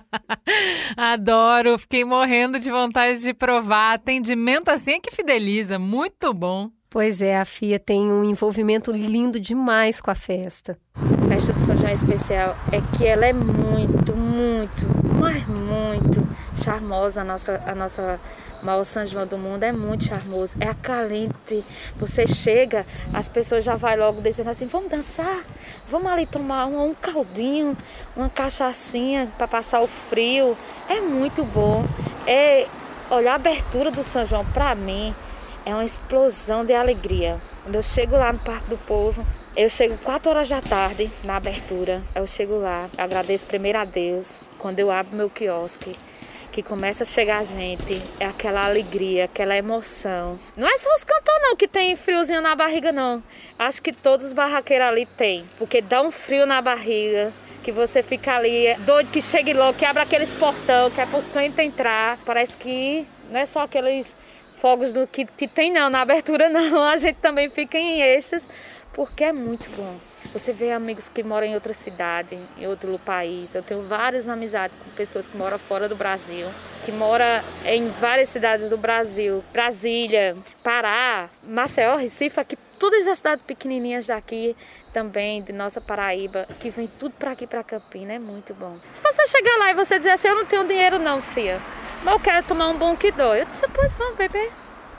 [0.97, 3.95] Adoro, fiquei morrendo de vontade de provar.
[3.95, 6.71] Atendimento assim é que fideliza, muito bom.
[6.89, 10.79] Pois é, a FIA tem um envolvimento lindo demais com a festa.
[10.95, 14.87] A festa do São João especial é que ela é muito, muito,
[15.19, 16.25] mas muito
[16.55, 18.21] charmosa a nossa, a nossa
[18.67, 21.65] maior São João do mundo é muito charmoso, é acalente.
[21.97, 25.45] Você chega, as pessoas já vai logo dizendo assim: vamos dançar,
[25.87, 27.77] vamos ali tomar um, um caldinho,
[28.17, 30.59] uma cachaçinha para passar o frio.
[30.89, 31.85] É muito bom.
[32.27, 32.67] É,
[33.09, 35.15] olha, a abertura do São João, para mim,
[35.65, 37.41] é uma explosão de alegria.
[37.63, 39.25] Quando eu chego lá no Parque do Povo,
[39.57, 42.03] eu chego 4 horas da tarde na abertura.
[42.15, 44.39] Eu chego lá, agradeço primeiro a Deus.
[44.59, 45.95] Quando eu abro meu quiosque,
[46.57, 50.41] que começa a chegar a gente, é aquela alegria, aquela emoção.
[50.57, 53.23] Não é só os cantores não que tem friozinho na barriga não.
[53.59, 57.31] Acho que todos os barraqueiros ali tem, porque dá um frio na barriga
[57.63, 61.19] que você fica ali doido que chegue logo, que abra aqueles portão, que é para
[61.19, 62.17] os clientes entrar.
[62.25, 64.17] Parece que não é só aqueles
[64.55, 68.49] fogos do que, que tem não na abertura não, a gente também fica em êxtase,
[68.95, 69.95] porque é muito bom.
[70.33, 73.55] Você vê amigos que moram em outra cidade, em outro país.
[73.55, 76.49] Eu tenho várias amizades com pessoas que moram fora do Brasil,
[76.85, 77.25] que moram
[77.65, 84.57] em várias cidades do Brasil, Brasília, Pará, Maceió, Recife, aqui, todas as cidades pequenininhas daqui
[84.93, 88.79] também, de nossa Paraíba, que vem tudo para aqui, para Campina, é muito bom.
[88.91, 91.61] Se você chegar lá e você dizer assim, eu não tenho dinheiro não, filha,
[92.03, 93.43] mas eu quero tomar um bom que dói.
[93.43, 94.51] Eu disse, pois vamos beber,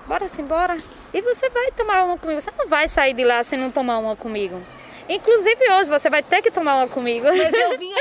[0.06, 0.78] bora sim, bora.
[1.14, 3.98] E você vai tomar uma comigo, você não vai sair de lá sem não tomar
[3.98, 4.62] uma comigo.
[5.10, 7.26] Inclusive hoje você vai ter que tomar uma comigo.
[7.26, 7.92] Mas eu vim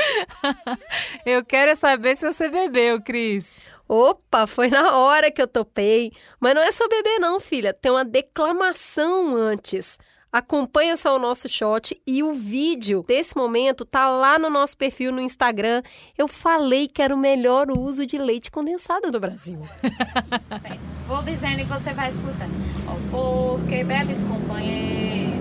[1.25, 3.49] Eu quero saber se você bebeu, Cris.
[3.87, 6.11] Opa, foi na hora que eu topei.
[6.39, 7.73] Mas não é só beber não, filha.
[7.73, 9.97] Tem uma declamação antes.
[10.29, 15.09] Acompanha só o nosso shot e o vídeo desse momento tá lá no nosso perfil
[15.11, 15.81] no Instagram.
[16.17, 19.57] Eu falei que era o melhor uso de leite condensado do Brasil.
[21.07, 22.51] Vou dizendo e você vai escutando.
[22.87, 25.36] Oh, porque bebes, companheiro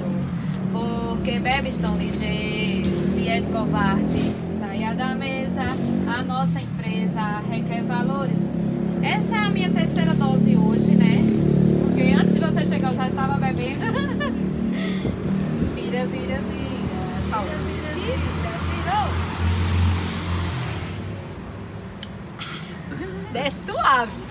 [0.77, 3.07] porque bebes tão ligeiro.
[3.07, 5.65] Se és covarde, saia da mesa.
[6.07, 8.49] A nossa empresa requer valores.
[9.03, 11.19] Essa é a minha terceira dose hoje, né?
[11.83, 13.81] Porque antes de você chegar eu já estava bebendo.
[15.75, 16.67] vira, vira, vira.
[17.31, 17.51] Salve.
[17.95, 18.27] Vira, vira,
[23.33, 24.13] Desce suave.
[24.13, 24.26] Muito bom.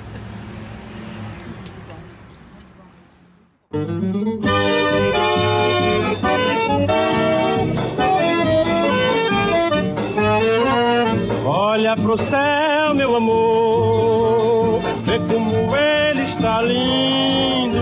[11.46, 17.82] Olha pro céu meu amor, vê como ele está lindo.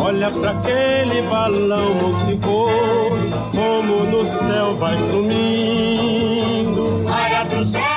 [0.00, 2.72] Olha para aquele balão multicor,
[3.54, 7.04] como no céu vai sumindo.
[7.08, 7.93] Olha pro céu.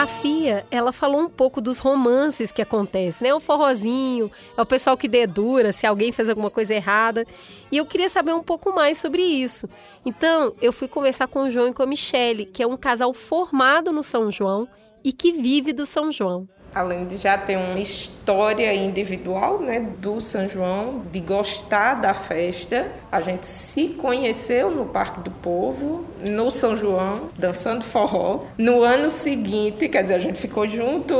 [0.00, 3.34] A Fia, ela falou um pouco dos romances que acontecem, né?
[3.34, 7.26] O forrozinho, é o pessoal que dedura se alguém fez alguma coisa errada.
[7.70, 9.68] E eu queria saber um pouco mais sobre isso.
[10.02, 13.12] Então, eu fui conversar com o João e com a Michele, que é um casal
[13.12, 14.66] formado no São João
[15.04, 20.20] e que vive do São João além de já ter uma história individual, né, do
[20.20, 26.50] São João, de gostar da festa, a gente se conheceu no Parque do Povo, no
[26.50, 28.40] São João, dançando forró.
[28.56, 31.14] No ano seguinte, quer dizer, a gente ficou junto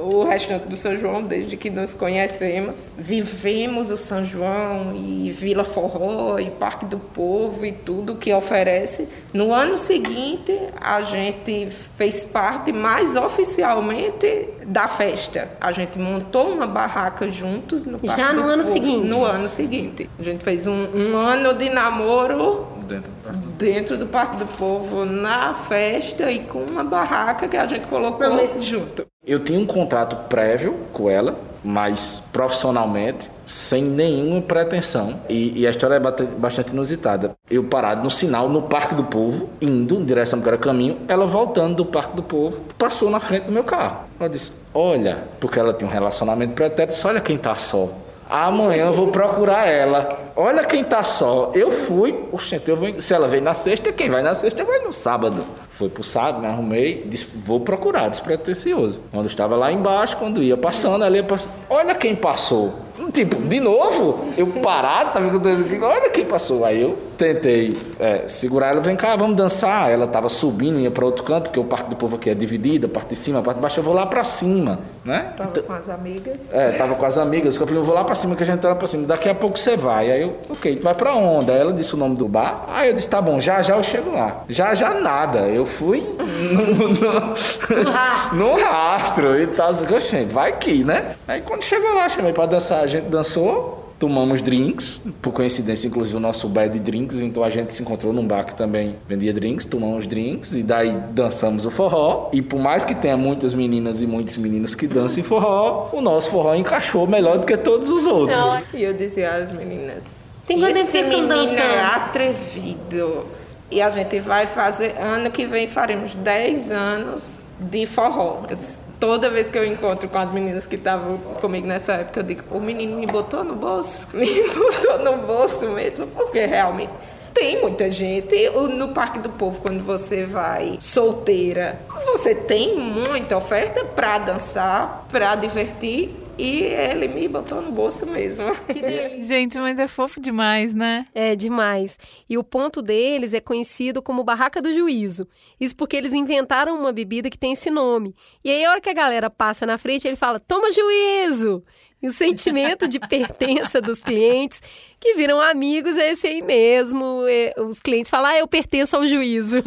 [0.00, 2.90] o restante do São João desde que nos conhecemos.
[2.96, 9.08] Vivemos o São João e Vila Forró e Parque do Povo e tudo que oferece.
[9.32, 15.50] No ano seguinte, a gente fez parte mais oficialmente da festa.
[15.60, 19.06] A gente montou uma barraca juntos no Parque Já no do ano Povo, seguinte?
[19.08, 20.10] No ano seguinte.
[20.18, 23.38] A gente fez um, um ano de namoro Dentro do parque.
[23.58, 28.26] dentro do Parque do Povo, na festa e com uma barraca que a gente colocou
[28.28, 29.06] Não, mas- junto.
[29.28, 35.20] Eu tinha um contrato prévio com ela, mas profissionalmente, sem nenhuma pretensão.
[35.28, 36.00] E, e a história é
[36.38, 37.32] bastante inusitada.
[37.50, 41.26] Eu parado no sinal, no Parque do Povo, indo em direção para o caminho, ela
[41.26, 44.06] voltando do Parque do Povo, passou na frente do meu carro.
[44.18, 47.90] Ela disse: Olha, porque ela tinha um relacionamento pretérito, disse, olha quem tá só.
[48.30, 50.08] Amanhã eu vou procurar ela.
[50.36, 51.50] Olha quem tá só.
[51.54, 54.80] Eu fui, oxente, eu vou, se ela veio na sexta, quem vai na sexta vai
[54.80, 55.44] no sábado.
[55.78, 59.00] Fui pro sábado, me arrumei, disse, vou procurar, despretensioso.
[59.12, 61.52] Quando estava lá embaixo, quando ia passando, ela ia passando.
[61.70, 62.88] Olha quem passou.
[63.12, 66.64] Tipo, de novo, eu parado, tava com o dedo aqui, olha quem passou.
[66.64, 69.90] Aí eu tentei é, segurar ela, vem cá, vamos dançar.
[69.90, 72.86] Ela tava subindo, ia para outro canto, porque o Parque do Povo aqui é dividido,
[72.86, 75.32] a parte de cima, a parte de baixo, eu vou lá para cima, né?
[75.36, 76.52] Tava com as amigas.
[76.52, 78.58] É, tava com as amigas, eu falei, eu vou lá pra cima que a gente
[78.58, 80.10] tá lá pra cima, daqui a pouco você vai.
[80.10, 81.50] Aí eu, ok, tu vai pra onde?
[81.50, 83.82] Aí ela disse o nome do bar, aí eu disse, tá bom, já já eu
[83.84, 84.42] chego lá.
[84.48, 88.36] Já já nada, eu fui no, no, No rastro.
[88.36, 91.14] no rastro e tal, oxe, vai que, né?
[91.26, 93.84] Aí quando chegou lá, chamei pra dançar, a gente dançou.
[93.98, 97.82] Tomamos drinks, por coincidência, inclusive o nosso bar é de drinks, então a gente se
[97.82, 102.30] encontrou num bar que também vendia drinks, tomamos drinks e daí dançamos o forró.
[102.32, 106.30] E por mais que tenha muitas meninas e muitos meninos que dancem forró, o nosso
[106.30, 108.38] forró encaixou melhor do que todos os outros.
[108.72, 113.24] E eu dizia às meninas: Tem tempo esse vocês estão é dançando?" atrevido.
[113.70, 118.44] E a gente vai fazer, ano que vem faremos 10 anos de forró.
[118.48, 118.56] Eu
[118.98, 122.42] toda vez que eu encontro com as meninas que estavam comigo nessa época, eu digo:
[122.50, 126.92] o menino me botou no bolso, me botou no bolso mesmo, porque realmente.
[127.34, 133.84] Tem muita gente no Parque do Povo, quando você vai solteira, você tem muita oferta
[133.84, 138.44] para dançar, para divertir, e ele me botou no bolso mesmo.
[139.20, 141.04] Gente, mas é fofo demais, né?
[141.12, 141.98] É demais.
[142.28, 145.26] E o ponto deles é conhecido como Barraca do Juízo.
[145.60, 148.14] Isso porque eles inventaram uma bebida que tem esse nome.
[148.44, 151.62] E aí, a hora que a galera passa na frente, ele fala: toma juízo!
[152.02, 154.62] E o sentimento de pertença dos clientes,
[155.00, 157.24] que viram amigos, é esse aí mesmo.
[157.28, 159.58] É, os clientes falam: ah, eu pertenço ao juízo.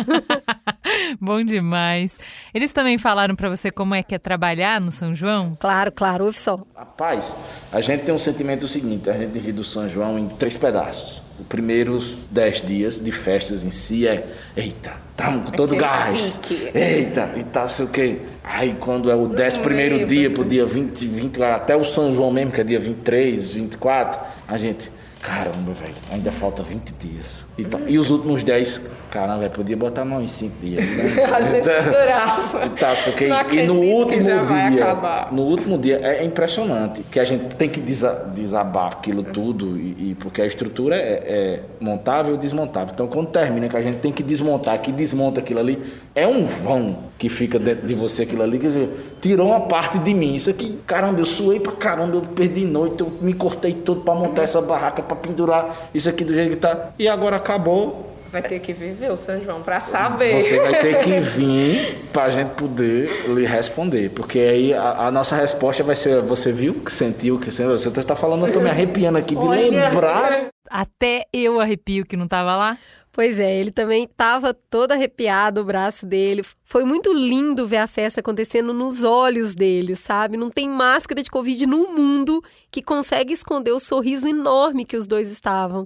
[1.19, 2.15] Bom demais.
[2.53, 5.53] Eles também falaram pra você como é que é trabalhar no São João?
[5.59, 6.59] claro, claro, ouve só.
[6.75, 7.35] Rapaz,
[7.71, 11.21] a gente tem um sentimento seguinte, a gente divide o São João em três pedaços.
[11.41, 16.39] Os primeiros dez dias de festas em si é, eita, estamos com todo Aquele gás.
[16.47, 16.69] pique.
[16.73, 18.17] Eita, e tal, sei o quê.
[18.43, 22.31] Aí quando é o décimo primeiro dia, pro dia 20, 20, até o São João
[22.31, 27.45] mesmo, que é dia 23, 24, a gente, caramba, velho, ainda falta 20 dias.
[27.57, 27.81] E, tal.
[27.87, 30.83] e os últimos 10, caramba, podia botar mais uns 5 dias.
[30.85, 31.23] né?
[31.31, 32.65] A gente segurava.
[32.65, 33.27] E tal, sei o quê.
[33.27, 37.79] Não E no último dia, no último dia é impressionante que a gente tem que
[37.81, 42.91] desa- desabar aquilo tudo e, e porque a estrutura é, é montável e desmontável.
[42.93, 45.77] Então quando termina que a gente tem que desmontar, que desmonta aquilo ali,
[46.15, 49.99] é um vão que fica dentro de você aquilo ali, quer dizer, tirou uma parte
[49.99, 50.33] de mim.
[50.35, 54.15] Isso aqui, caramba, eu suei pra caramba, eu perdi noite, eu me cortei todo pra
[54.15, 56.91] montar essa barraca, pra pendurar isso aqui do jeito que tá.
[56.97, 58.09] E agora acabou.
[58.31, 60.41] Vai ter que viver o São João pra saber.
[60.41, 64.09] Você vai ter que vir pra gente poder lhe responder.
[64.11, 67.77] Porque aí a, a nossa resposta vai ser: você viu que sentiu, que sentiu?
[67.77, 69.89] Você tá falando, eu tô me arrepiando aqui de Olha.
[69.89, 70.47] lembrar.
[70.69, 72.77] Até eu arrepio que não tava lá.
[73.13, 76.45] Pois é, ele também estava todo arrepiado, o braço dele.
[76.63, 80.37] Foi muito lindo ver a festa acontecendo nos olhos dele, sabe?
[80.37, 85.07] Não tem máscara de Covid no mundo que consegue esconder o sorriso enorme que os
[85.07, 85.85] dois estavam.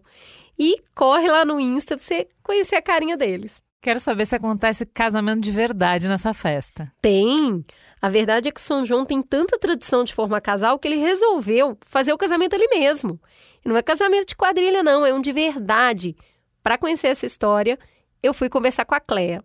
[0.58, 3.62] E corre lá no Insta pra você conhecer a carinha deles.
[3.82, 6.92] Quero saber se acontece casamento de verdade nessa festa.
[7.02, 7.64] Tem!
[8.02, 11.78] A verdade é que São João tem tanta tradição de formar casal que ele resolveu
[11.82, 13.20] fazer o casamento ali mesmo.
[13.64, 16.16] E não é casamento de quadrilha, não, é um de verdade.
[16.64, 17.78] Para conhecer essa história,
[18.24, 19.44] eu fui conversar com a Cleia.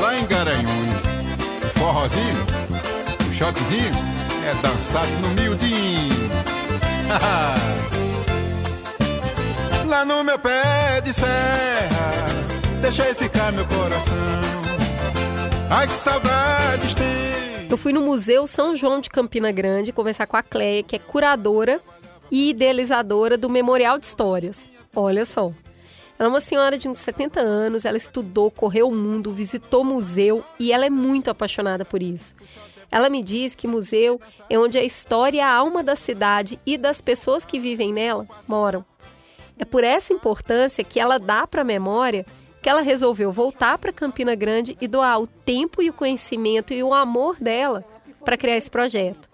[0.00, 1.02] Lá em Garanhuns,
[1.76, 2.46] forrozinho,
[3.28, 3.90] o choquezinho
[4.48, 6.53] é dançado no miudinho.
[9.86, 12.24] Lá no meu pé de serra,
[12.80, 14.16] deixei ficar meu coração.
[15.70, 17.68] Ai que saudades tem.
[17.70, 20.98] Eu fui no Museu São João de Campina Grande conversar com a Cleia, que é
[20.98, 21.80] curadora
[22.30, 24.70] e idealizadora do Memorial de Histórias.
[24.94, 25.50] Olha só.
[26.18, 30.44] Ela é uma senhora de uns 70 anos, ela estudou, correu o mundo, visitou museu
[30.58, 32.36] e ela é muito apaixonada por isso.
[32.94, 36.78] Ela me diz que museu é onde a história e a alma da cidade e
[36.78, 38.84] das pessoas que vivem nela moram.
[39.58, 42.24] É por essa importância que ela dá para a memória
[42.62, 46.84] que ela resolveu voltar para Campina Grande e doar o tempo e o conhecimento e
[46.84, 47.84] o amor dela
[48.24, 49.28] para criar esse projeto.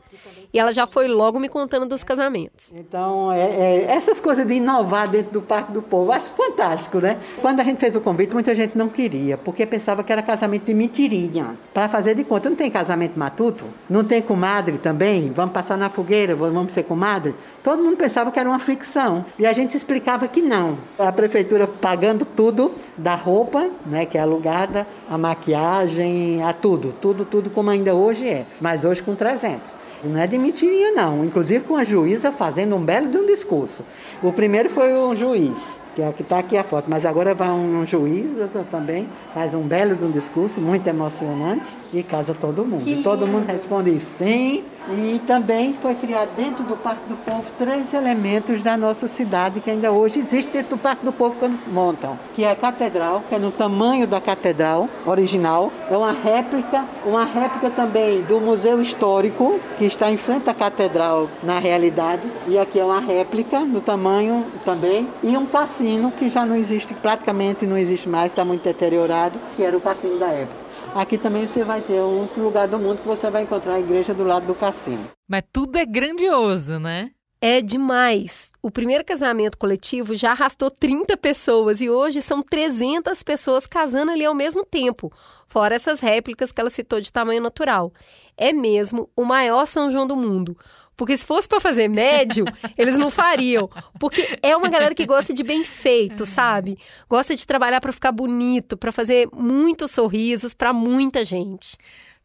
[0.53, 2.73] E ela já foi logo me contando dos casamentos.
[2.75, 7.19] Então, é, é, essas coisas de inovar dentro do Parque do Povo, acho fantástico, né?
[7.41, 10.65] Quando a gente fez o convite, muita gente não queria, porque pensava que era casamento
[10.65, 12.51] de mentirinha, para fazer de conta.
[12.51, 13.65] Não tem casamento matuto?
[13.89, 15.33] Não tem comadre também?
[15.35, 17.35] Vamos passar na fogueira, vamos ser comadre?
[17.63, 19.25] Todo mundo pensava que era uma ficção.
[19.39, 20.79] E a gente explicava que não.
[20.99, 27.25] A prefeitura pagando tudo da roupa, né, que é alugada, a maquiagem, a tudo, tudo,
[27.25, 28.47] tudo como ainda hoje é.
[28.61, 29.75] Mas hoje com 300.
[30.03, 31.25] Não é de mentirinha, não.
[31.25, 33.85] Inclusive com a juíza fazendo um belo de um discurso.
[34.23, 37.35] O primeiro foi um juiz, que é o que está aqui a foto, mas agora
[37.35, 38.31] vai um juiz
[38.71, 42.85] também, faz um belo de um discurso, muito emocionante, e casa todo mundo.
[42.85, 44.65] Que todo mundo responde sim.
[44.89, 49.71] E também foi criado dentro do Parque do Povo três elementos da nossa cidade que
[49.71, 53.35] ainda hoje existe dentro do Parque do Povo quando montam, que é a catedral, que
[53.35, 59.61] é no tamanho da catedral original, é uma réplica, uma réplica também do Museu Histórico,
[59.77, 64.47] que está em frente à catedral na realidade, e aqui é uma réplica no tamanho
[64.65, 69.39] também, e um cassino que já não existe, praticamente não existe mais, está muito deteriorado,
[69.57, 70.59] que era o cassino da época.
[70.95, 73.81] Aqui também você vai ter um outro lugar do mundo que você vai encontrar a
[73.81, 75.09] igreja do lado do cassino.
[75.29, 77.11] Mas tudo é grandioso, né?
[77.43, 78.53] É demais.
[78.61, 84.27] O primeiro casamento coletivo já arrastou 30 pessoas e hoje são 300 pessoas casando ali
[84.27, 85.11] ao mesmo tempo,
[85.47, 87.95] fora essas réplicas que ela citou de tamanho natural.
[88.37, 90.55] É mesmo o maior São João do mundo.
[91.01, 92.45] Porque se fosse para fazer médio,
[92.77, 93.71] eles não fariam.
[93.99, 96.77] Porque é uma galera que gosta de bem feito, sabe?
[97.09, 101.79] Gosta de trabalhar para ficar bonito, para fazer muitos sorrisos para muita gente.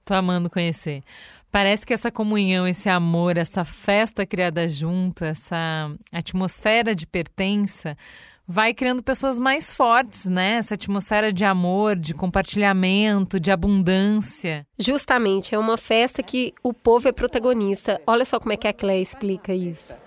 [0.04, 1.04] Tô amando conhecer.
[1.50, 7.98] Parece que essa comunhão, esse amor, essa festa criada junto, essa atmosfera de pertença
[8.48, 10.58] vai criando pessoas mais fortes, né?
[10.58, 14.66] Essa atmosfera de amor, de compartilhamento, de abundância.
[14.78, 18.00] Justamente, é uma festa que o povo é protagonista.
[18.06, 19.98] Olha só como é que a Clé explica isso.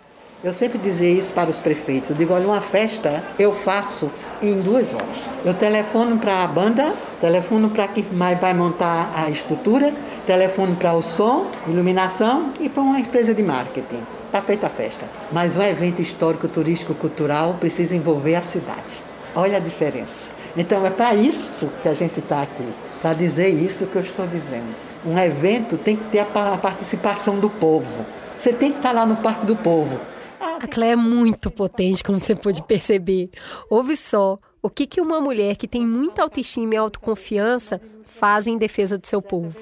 [0.42, 2.10] Eu sempre dizia isso para os prefeitos.
[2.10, 4.08] Eu digo, olha, uma festa eu faço
[4.40, 5.28] em duas horas.
[5.44, 9.92] Eu telefono para a banda, telefono para quem vai montar a estrutura,
[10.26, 14.17] telefono para o som, iluminação e para uma empresa de marketing.
[14.28, 15.08] Está feita a festa.
[15.32, 19.02] Mas um evento histórico, turístico, cultural precisa envolver a cidade.
[19.34, 20.28] Olha a diferença.
[20.54, 22.68] Então é para isso que a gente está aqui,
[23.00, 24.68] para dizer isso que eu estou dizendo.
[25.06, 28.04] Um evento tem que ter a participação do povo.
[28.38, 29.98] Você tem que estar lá no Parque do Povo.
[30.38, 33.30] A Clé é muito potente, como você pode perceber.
[33.70, 37.80] Ouve só o que, que uma mulher que tem muita autoestima e autoconfiança
[38.18, 39.54] faz em defesa do seu povo.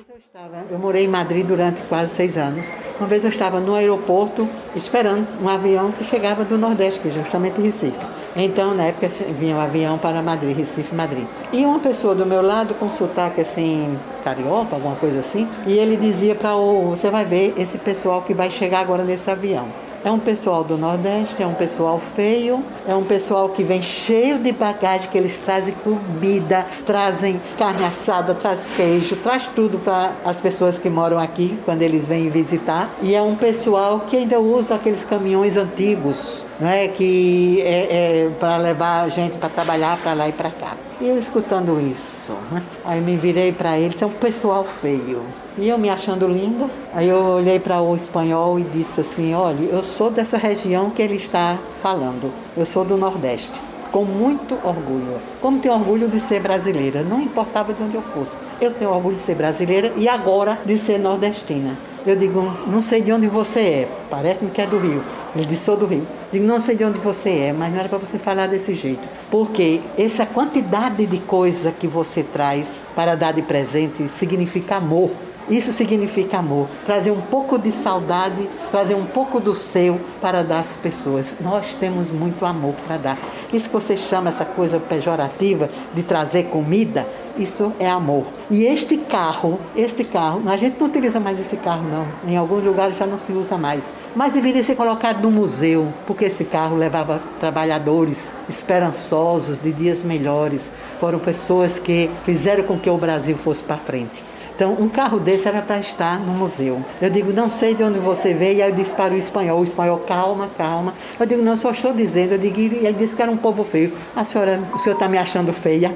[0.70, 2.70] Eu morei em Madrid durante quase seis anos.
[2.98, 7.12] Uma vez eu estava no aeroporto esperando um avião que chegava do Nordeste, que é
[7.12, 8.04] justamente Recife.
[8.34, 11.24] Então, na época, vinha o um avião para Madrid, Recife, Madrid.
[11.52, 15.96] E uma pessoa do meu lado, com sotaque assim, carioca, alguma coisa assim, e ele
[15.96, 19.68] dizia para o, você vai ver esse pessoal que vai chegar agora nesse avião.
[20.06, 24.38] É um pessoal do Nordeste, é um pessoal feio, é um pessoal que vem cheio
[24.38, 30.38] de bagagem, que eles trazem comida, trazem carne assada, traz queijo, traz tudo para as
[30.38, 32.88] pessoas que moram aqui quando eles vêm visitar.
[33.02, 38.30] E é um pessoal que ainda usa aqueles caminhões antigos, não é que é, é
[38.40, 40.76] para levar a gente para trabalhar para lá e para cá.
[40.98, 42.62] E eu escutando isso, né?
[42.82, 45.22] aí me virei para eles, é um pessoal feio.
[45.58, 49.62] E eu me achando linda, aí eu olhei para o espanhol e disse assim: olha,
[49.62, 53.60] eu sou dessa região que ele está falando, eu sou do Nordeste.
[53.92, 55.20] Com muito orgulho.
[55.40, 58.36] Como tenho orgulho de ser brasileira, não importava de onde eu fosse.
[58.60, 61.78] Eu tenho orgulho de ser brasileira e agora de ser nordestina.
[62.06, 65.02] Eu digo, não sei de onde você é, parece-me que é do Rio.
[65.34, 66.06] Ele disse, sou do Rio.
[66.32, 69.02] Digo, não sei de onde você é, mas não era para você falar desse jeito.
[69.28, 75.10] Porque essa quantidade de coisa que você traz para dar de presente significa amor.
[75.50, 76.68] Isso significa amor.
[76.84, 81.34] Trazer um pouco de saudade, trazer um pouco do seu para dar às pessoas.
[81.40, 83.18] Nós temos muito amor para dar.
[83.52, 87.06] Isso que você chama essa coisa pejorativa de trazer comida,
[87.38, 88.24] isso é amor.
[88.50, 92.06] E este carro, este carro, a gente não utiliza mais esse carro não.
[92.30, 93.92] Em alguns lugares já não se usa mais.
[94.14, 100.70] Mas deveria ser colocado no museu, porque esse carro levava trabalhadores esperançosos de dias melhores.
[101.00, 104.24] Foram pessoas que fizeram com que o Brasil fosse para frente.
[104.56, 106.82] Então, um carro desse era para estar no museu.
[106.98, 108.56] Eu digo, não sei de onde você veio.
[108.56, 110.94] E aí eu disse para o espanhol, o espanhol, calma, calma.
[111.20, 112.32] Eu digo, não, só estou dizendo.
[112.32, 113.92] Eu digo, e ele disse que era um povo feio.
[114.16, 115.94] A senhora, o senhor está me achando feia?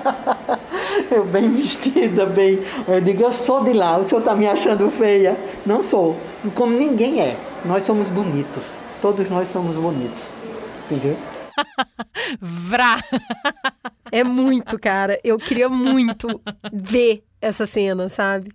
[1.10, 2.60] eu bem vestida, bem.
[2.86, 5.40] Eu digo, eu sou de lá, o senhor está me achando feia?
[5.64, 6.18] Não sou.
[6.54, 7.34] Como ninguém é.
[7.64, 8.78] Nós somos bonitos.
[9.00, 10.36] Todos nós somos bonitos.
[10.84, 11.16] Entendeu?
[12.38, 13.02] Vrá!
[14.12, 15.18] É muito, cara.
[15.24, 16.28] Eu queria muito
[16.70, 18.50] ver essa cena, sabe?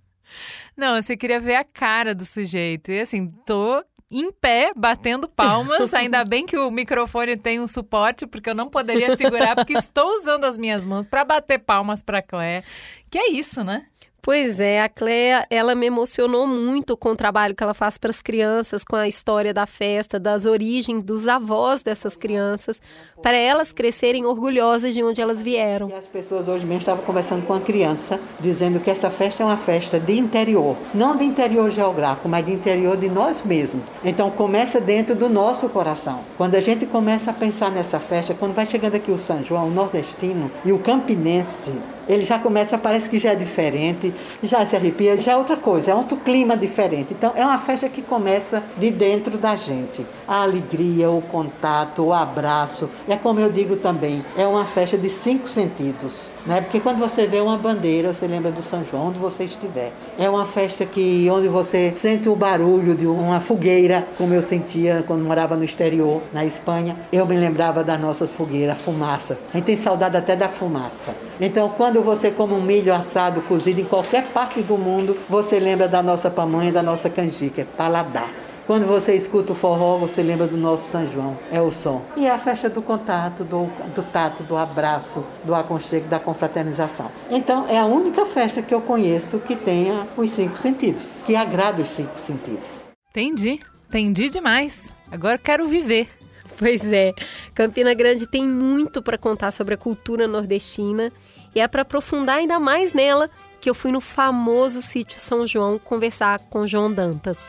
[0.75, 2.91] Não, você queria ver a cara do sujeito.
[2.91, 5.93] E assim, tô em pé, batendo palmas.
[5.93, 10.07] Ainda bem que o microfone tem um suporte, porque eu não poderia segurar, porque estou
[10.17, 12.63] usando as minhas mãos para bater palmas para Clé.
[13.09, 13.85] Que é isso, né?
[14.25, 18.09] Pois é, a Cléa, ela me emocionou muito com o trabalho que ela faz para
[18.09, 22.81] as crianças, com a história da festa, das origens dos avós dessas crianças,
[23.21, 25.89] para elas crescerem orgulhosas de onde elas vieram.
[25.89, 29.45] E as pessoas hoje mesmo estavam conversando com a criança, dizendo que essa festa é
[29.45, 33.83] uma festa de interior, não de interior geográfico, mas de interior de nós mesmos.
[34.03, 36.21] Então começa dentro do nosso coração.
[36.35, 39.67] Quando a gente começa a pensar nessa festa, quando vai chegando aqui o São João,
[39.67, 44.75] o nordestino e o campinense, ele já começa, parece que já é diferente, já se
[44.75, 47.13] arrepia, já é outra coisa, é outro clima diferente.
[47.13, 50.05] Então é uma festa que começa de dentro da gente.
[50.27, 52.89] A alegria, o contato, o abraço.
[53.07, 56.29] É como eu digo também, é uma festa de cinco sentidos.
[56.45, 56.61] Né?
[56.61, 59.91] Porque quando você vê uma bandeira, você lembra do São João, onde você estiver.
[60.17, 65.03] É uma festa que onde você sente o barulho de uma fogueira, como eu sentia
[65.07, 66.95] quando morava no exterior, na Espanha.
[67.11, 69.39] Eu me lembrava das nossas fogueiras, a fumaça.
[69.53, 71.15] A gente tem saudade até da fumaça.
[71.41, 75.87] Então, quando você come um milho assado, cozido em qualquer parte do mundo, você lembra
[75.87, 78.31] da nossa pamonha, da nossa canjica, é paladar.
[78.67, 82.03] Quando você escuta o forró, você lembra do nosso São João, é o som.
[82.17, 87.11] E é a festa do contato, do, do tato, do abraço, do aconchego, da confraternização.
[87.29, 91.83] Então, é a única festa que eu conheço que tenha os cinco sentidos, que agrada
[91.83, 92.83] os cinco sentidos.
[93.11, 94.91] Entendi, entendi demais.
[95.11, 96.09] Agora quero viver.
[96.57, 97.11] Pois é,
[97.53, 101.11] Campina Grande tem muito para contar sobre a cultura nordestina
[101.55, 103.29] e é para aprofundar ainda mais nela
[103.61, 107.47] que eu fui no famoso sítio São João conversar com João Dantas.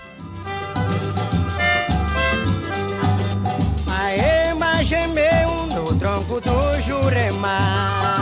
[4.00, 8.15] Aê, mas gemeu no tronco do Jurema.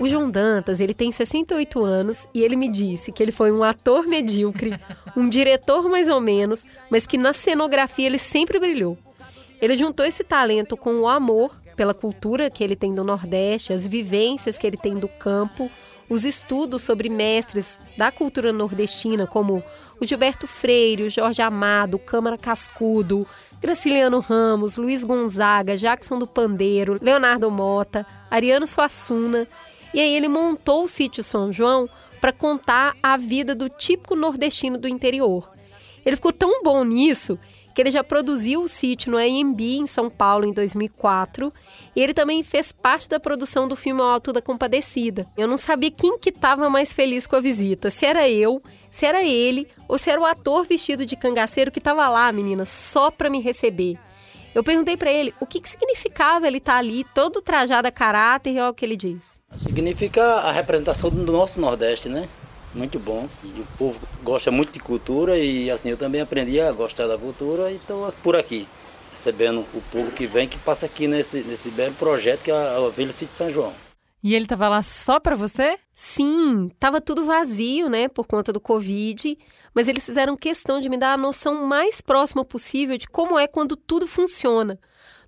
[0.00, 3.62] O João Dantas, ele tem 68 anos e ele me disse que ele foi um
[3.62, 4.78] ator medíocre,
[5.16, 8.98] um diretor mais ou menos, mas que na cenografia ele sempre brilhou.
[9.62, 13.86] Ele juntou esse talento com o amor pela cultura que ele tem do Nordeste, as
[13.86, 15.70] vivências que ele tem do campo,
[16.08, 19.62] os estudos sobre mestres da cultura nordestina, como
[20.00, 23.26] o Gilberto Freire, o Jorge Amado, Câmara Cascudo,
[23.60, 29.46] Graciliano Ramos, Luiz Gonzaga, Jackson do Pandeiro, Leonardo Mota, Ariano Suassuna.
[29.92, 31.88] E aí ele montou o sítio São João
[32.20, 35.48] para contar a vida do típico nordestino do interior.
[36.04, 37.38] Ele ficou tão bom nisso
[37.72, 41.52] que ele já produziu o sítio no AMB em São Paulo em 2004
[41.94, 45.26] e ele também fez parte da produção do filme Alto da Compadecida.
[45.36, 48.60] Eu não sabia quem que estava mais feliz com a visita, se era eu,
[48.90, 52.64] se era ele ou se era o ator vestido de cangaceiro que estava lá, menina,
[52.64, 53.98] só para me receber.
[54.54, 57.90] Eu perguntei para ele o que, que significava ele estar tá ali todo trajado a
[57.90, 59.40] caráter e olha o que ele diz.
[59.56, 62.28] Significa a representação do nosso Nordeste, né?
[62.72, 63.28] Muito bom.
[63.42, 67.18] E o povo gosta muito de cultura e assim eu também aprendi a gostar da
[67.18, 68.68] cultura e estou por aqui,
[69.10, 72.88] recebendo o povo que vem, que passa aqui nesse, nesse belo projeto que é a
[72.96, 73.72] Vila City São João.
[74.22, 75.78] E ele tava lá só para você?
[75.92, 79.36] Sim, tava tudo vazio, né, por conta do Covid,
[79.74, 83.46] mas eles fizeram questão de me dar a noção mais próxima possível de como é
[83.48, 84.78] quando tudo funciona.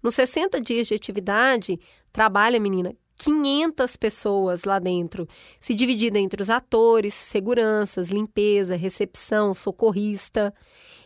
[0.02, 1.78] Nos 60 dias de atividade,
[2.12, 5.26] trabalha, menina, 500 pessoas lá dentro,
[5.60, 10.54] se dividida entre os atores, seguranças, limpeza, recepção, socorrista.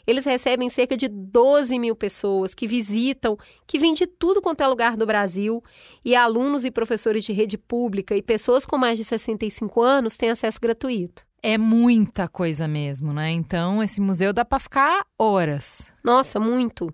[0.06, 4.66] Eles recebem cerca de 12 mil pessoas que visitam, que vêm de tudo quanto é
[4.66, 5.62] lugar do Brasil,
[6.04, 10.30] e alunos e professores de rede pública e pessoas com mais de 65 anos têm
[10.30, 11.29] acesso gratuito.
[11.42, 13.30] É muita coisa mesmo, né?
[13.30, 15.90] Então, esse museu dá para ficar horas.
[16.04, 16.92] Nossa, muito.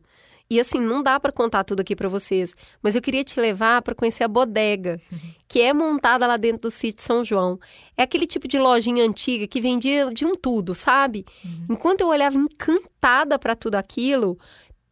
[0.49, 3.82] E assim, não dá para contar tudo aqui para vocês, mas eu queria te levar
[3.82, 5.01] para conhecer a bodega,
[5.49, 7.59] que é montada lá dentro do sítio São João.
[7.97, 11.24] É aquele tipo de lojinha antiga que vendia de um tudo, sabe?
[11.68, 14.38] Enquanto eu olhava encantada para tudo aquilo,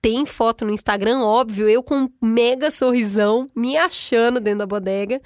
[0.03, 5.19] tem foto no Instagram, óbvio, eu com um mega sorrisão, me achando dentro da bodega.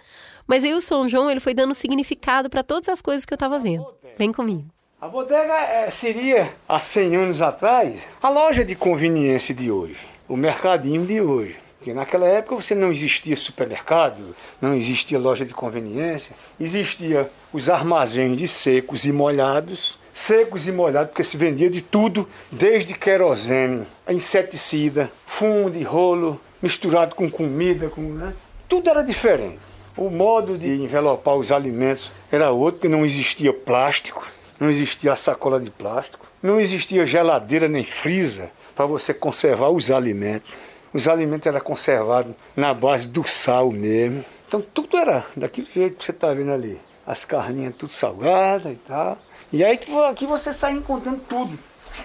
[0.47, 3.37] Mas aí o São João, ele foi dando significado para todas as coisas que eu
[3.37, 3.85] estava vendo.
[4.19, 4.65] Vem comigo.
[5.01, 10.37] A bodega eh, seria, há 100 anos atrás, a loja de conveniência de hoje, o
[10.37, 11.57] mercadinho de hoje.
[11.79, 18.37] Porque naquela época você não existia supermercado, não existia loja de conveniência, existia os armazéns
[18.37, 25.13] de secos e molhados, secos e molhados, porque se vendia de tudo, desde querosene, inseticida,
[25.25, 28.35] fumo de rolo, misturado com comida, com, né?
[28.69, 29.68] tudo era diferente.
[29.99, 34.25] O modo de envelopar os alimentos era outro, porque não existia plástico,
[34.61, 40.55] não existia sacola de plástico, não existia geladeira nem freezer para você conservar os alimentos.
[40.95, 44.25] Os alimentos eram conservados na base do sal mesmo.
[44.47, 46.81] Então tudo era daquele jeito que você está vendo ali.
[47.05, 49.19] As carninhas tudo salgadas e tal.
[49.53, 51.59] E aí aqui você sai encontrando tudo.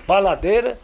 [0.08, 0.80] Baladeira,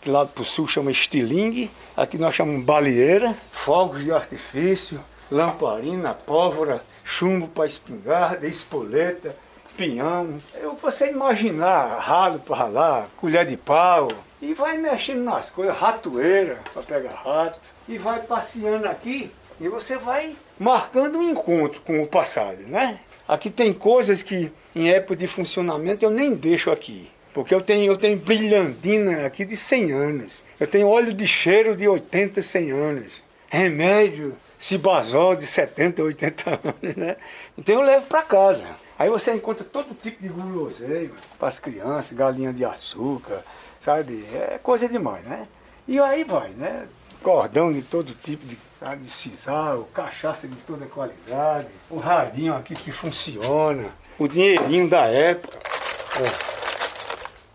[0.00, 4.98] que lá pro sul chama estilingue, aqui nós chamamos baleeira, fogos de artifício,
[5.30, 9.36] lamparina, pólvora, chumbo para espingarda, espoleta,
[9.76, 10.36] pinhão.
[10.54, 14.08] Eu você imaginar ralo para ralar, colher de pau,
[14.40, 17.58] e vai mexendo nas coisas, ratoeira para pegar rato,
[17.88, 22.98] e vai passeando aqui e você vai marcando um encontro com o passado, né?
[23.26, 27.08] Aqui tem coisas que em época de funcionamento eu nem deixo aqui.
[27.32, 30.42] Porque eu tenho, eu tenho brilhantina aqui de 100 anos.
[30.60, 33.22] Eu tenho óleo de cheiro de 80, 100 anos.
[33.48, 37.16] Remédio, cibazol de 70, 80 anos, né?
[37.56, 38.66] Então eu levo para casa.
[38.98, 43.44] Aí você encontra todo tipo de guloseima para as crianças, galinha de açúcar,
[43.78, 44.24] sabe?
[44.32, 45.46] É coisa demais, né?
[45.86, 46.88] E aí vai, né?
[47.22, 48.56] Cordão de todo tipo de,
[49.02, 55.58] de sisal, cachaça de toda qualidade, o radinho aqui que funciona, o dinheirinho da época.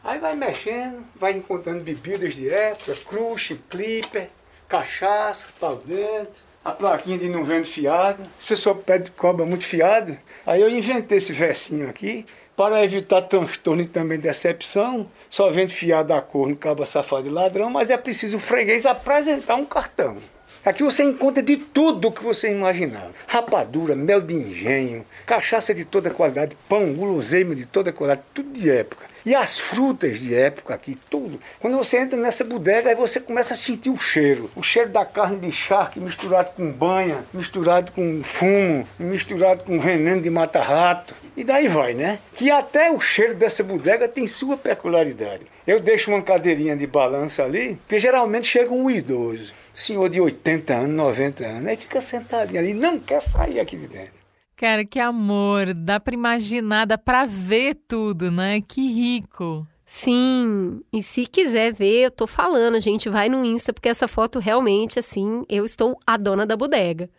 [0.03, 4.30] Aí vai mexendo, vai encontrando bebidas de época, crush, clipper,
[4.68, 8.24] cachaça, pau dentro, a plaquinha de não vendo fiado.
[8.41, 13.82] Você só pede cobra muito fiado, aí eu inventei esse versinho aqui para evitar transtorno
[13.82, 15.10] e também decepção.
[15.30, 18.86] Só vendo fiado da cor no cabo safado e ladrão, mas é preciso o freguês
[18.86, 20.18] apresentar um cartão.
[20.66, 23.12] Aqui você encontra de tudo o que você imaginar.
[23.26, 28.70] Rapadura, mel de engenho, cachaça de toda qualidade, pão, guloseima de toda qualidade, tudo de
[28.70, 29.09] época.
[29.26, 31.39] E as frutas de época aqui, tudo.
[31.59, 34.49] Quando você entra nessa bodega, aí você começa a sentir o cheiro.
[34.55, 40.22] O cheiro da carne de charque misturado com banha, misturado com fumo, misturado com veneno
[40.22, 41.13] de mata-rato.
[41.36, 42.20] E daí vai, né?
[42.36, 45.45] Que até o cheiro dessa bodega tem sua peculiaridade.
[45.65, 50.74] Eu deixo uma cadeirinha de balanço ali, porque geralmente chega um idoso, senhor de 80
[50.74, 54.18] anos, 90 anos, aí fica sentadinho ali, não quer sair aqui de dentro.
[54.60, 55.74] Cara, que amor!
[55.74, 58.60] Dá pra imaginar, dá pra ver tudo, né?
[58.60, 59.66] Que rico!
[59.86, 64.38] Sim, e se quiser ver, eu tô falando, gente, vai no Insta, porque essa foto
[64.38, 67.10] realmente, assim, eu estou a dona da bodega.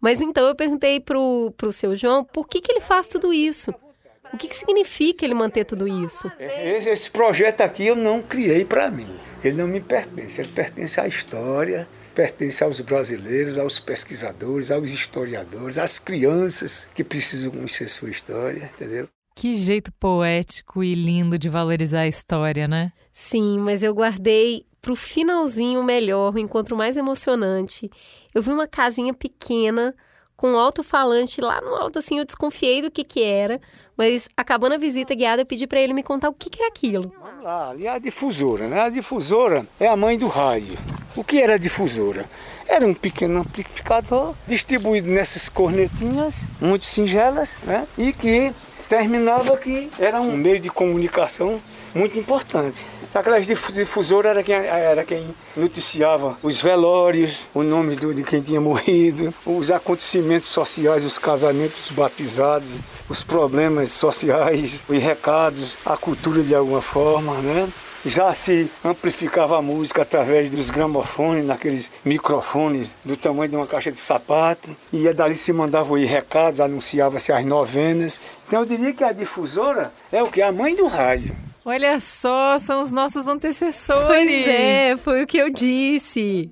[0.00, 3.74] Mas então eu perguntei pro, pro seu João por que, que ele faz tudo isso.
[4.32, 6.32] O que, que significa ele manter tudo isso?
[6.38, 9.14] Esse, esse projeto aqui eu não criei para mim.
[9.44, 10.40] Ele não me pertence.
[10.40, 17.50] Ele pertence à história, pertence aos brasileiros, aos pesquisadores, aos historiadores, às crianças que precisam
[17.50, 19.08] conhecer sua história, entendeu?
[19.34, 22.92] Que jeito poético e lindo de valorizar a história, né?
[23.12, 27.90] Sim, mas eu guardei pro finalzinho melhor, o encontro mais emocionante.
[28.34, 29.94] Eu vi uma casinha pequena
[30.40, 33.60] com um alto-falante lá no alto, assim, eu desconfiei do que que era,
[33.94, 36.68] mas acabando a visita guiada, eu pedi para ele me contar o que que era
[36.68, 37.12] aquilo.
[37.22, 38.80] Vamos lá, ali é a difusora, né?
[38.80, 40.78] A difusora é a mãe do rádio.
[41.14, 42.24] O que era a difusora?
[42.66, 47.86] Era um pequeno amplificador distribuído nessas cornetinhas, muito singelas, né?
[47.98, 48.50] E que
[48.88, 51.60] terminava que era um meio de comunicação
[51.94, 52.82] muito importante.
[53.12, 58.60] Aquelas difusoras era quem, era quem noticiava os velórios, o nome do, de quem tinha
[58.60, 62.70] morrido, os acontecimentos sociais, os casamentos batizados,
[63.08, 67.68] os problemas sociais, os recados, a cultura de alguma forma, né?
[68.06, 73.92] Já se amplificava a música através dos gramofones, naqueles microfones do tamanho de uma caixa
[73.92, 74.74] de sapato.
[74.90, 78.18] E dali se mandavam ir recados, anunciava-se as novenas.
[78.46, 80.40] Então eu diria que a difusora é o que?
[80.40, 81.49] A mãe do rádio.
[81.64, 84.06] Olha só, são os nossos antecessores.
[84.06, 86.50] Pois é, foi o que eu disse.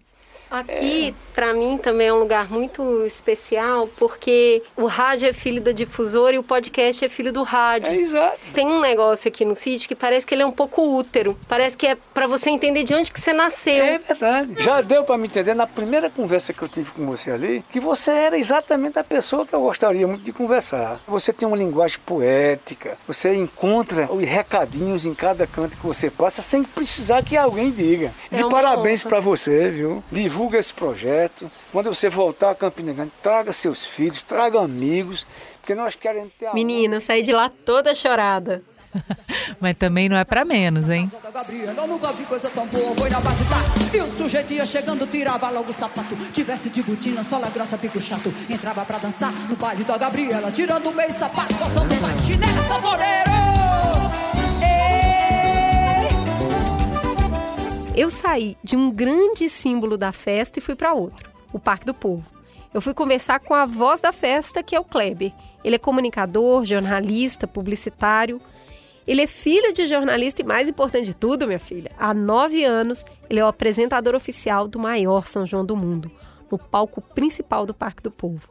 [0.50, 5.72] Aqui, para mim, também é um lugar muito especial, porque o rádio é filho da
[5.72, 7.92] difusora e o podcast é filho do rádio.
[7.92, 8.38] É exato.
[8.54, 11.38] Tem um negócio aqui no sítio que parece que ele é um pouco útero.
[11.46, 13.84] Parece que é para você entender de onde que você nasceu.
[13.84, 14.54] É verdade.
[14.58, 17.78] Já deu para me entender na primeira conversa que eu tive com você ali, que
[17.78, 20.98] você era exatamente a pessoa que eu gostaria muito de conversar.
[21.06, 26.40] Você tem uma linguagem poética, você encontra os recadinhos em cada canto que você passa
[26.40, 28.12] sem precisar que alguém diga.
[28.32, 30.02] É De parabéns para você, viu?
[30.10, 31.50] Divulga esse projeto.
[31.72, 35.26] Quando você voltar a Campina Grande, traga seus filhos, traga amigos,
[35.60, 38.62] porque nós queremos ter a Menina, eu saí de lá toda chorada.
[39.60, 41.10] Mas também não é pra menos, hein?
[41.76, 45.06] eu nunca vi coisa tão boa, foi na base da E o sujeito ia chegando,
[45.06, 49.56] tirava logo o sapato Tivesse de botina, sola grossa, pico chato Entrava pra dançar no
[49.56, 53.47] baile da Gabriela Tirando o meio sapato, só solta uma chinela,
[57.98, 61.92] Eu saí de um grande símbolo da festa e fui para outro, o Parque do
[61.92, 62.30] Povo.
[62.72, 65.32] Eu fui conversar com a voz da festa, que é o Kleber.
[65.64, 68.40] Ele é comunicador, jornalista, publicitário.
[69.04, 73.04] Ele é filho de jornalista e, mais importante de tudo, minha filha, há nove anos
[73.28, 76.08] ele é o apresentador oficial do maior São João do mundo,
[76.52, 78.48] no palco principal do Parque do Povo.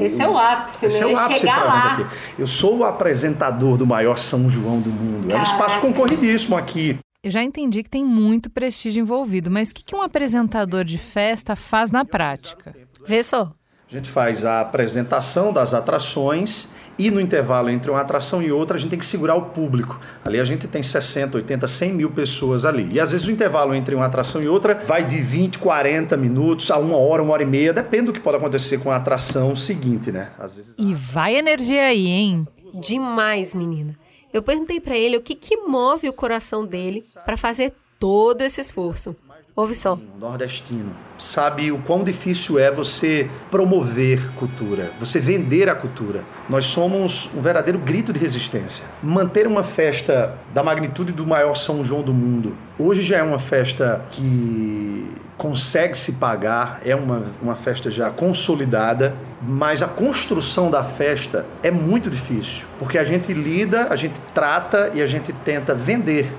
[0.00, 1.10] Esse é o ápice, Esse né?
[1.10, 1.92] é o ápice Chegar lá.
[1.92, 2.06] aqui.
[2.38, 5.30] Eu sou o apresentador do maior São João do mundo.
[5.30, 6.98] É um espaço concorridíssimo aqui.
[7.24, 10.98] Eu já entendi que tem muito prestígio envolvido, mas o que que um apresentador de
[10.98, 12.74] festa faz na prática?
[13.06, 13.52] Vê só.
[13.88, 16.68] A gente faz a apresentação das atrações
[16.98, 20.00] e no intervalo entre uma atração e outra a gente tem que segurar o público.
[20.24, 22.88] Ali a gente tem 60, 80, 100 mil pessoas ali.
[22.90, 26.72] E às vezes o intervalo entre uma atração e outra vai de 20, 40 minutos
[26.72, 29.54] a uma hora, uma hora e meia, depende do que pode acontecer com a atração
[29.54, 30.32] seguinte, né?
[30.40, 32.48] Às vezes E vai energia aí, hein?
[32.80, 33.96] Demais, menina.
[34.32, 38.60] Eu perguntei pra ele o que que move o coração dele pra fazer todo esse
[38.60, 39.14] esforço.
[39.54, 39.98] Ouve só.
[40.18, 46.24] nordestino sabe o quão difícil é você promover cultura, você vender a cultura.
[46.48, 48.84] Nós somos um verdadeiro grito de resistência.
[49.02, 53.38] Manter uma festa da magnitude do maior São João do mundo, hoje já é uma
[53.38, 60.84] festa que consegue se pagar, é uma, uma festa já consolidada, mas a construção da
[60.84, 65.74] festa é muito difícil, porque a gente lida, a gente trata e a gente tenta
[65.74, 66.32] vender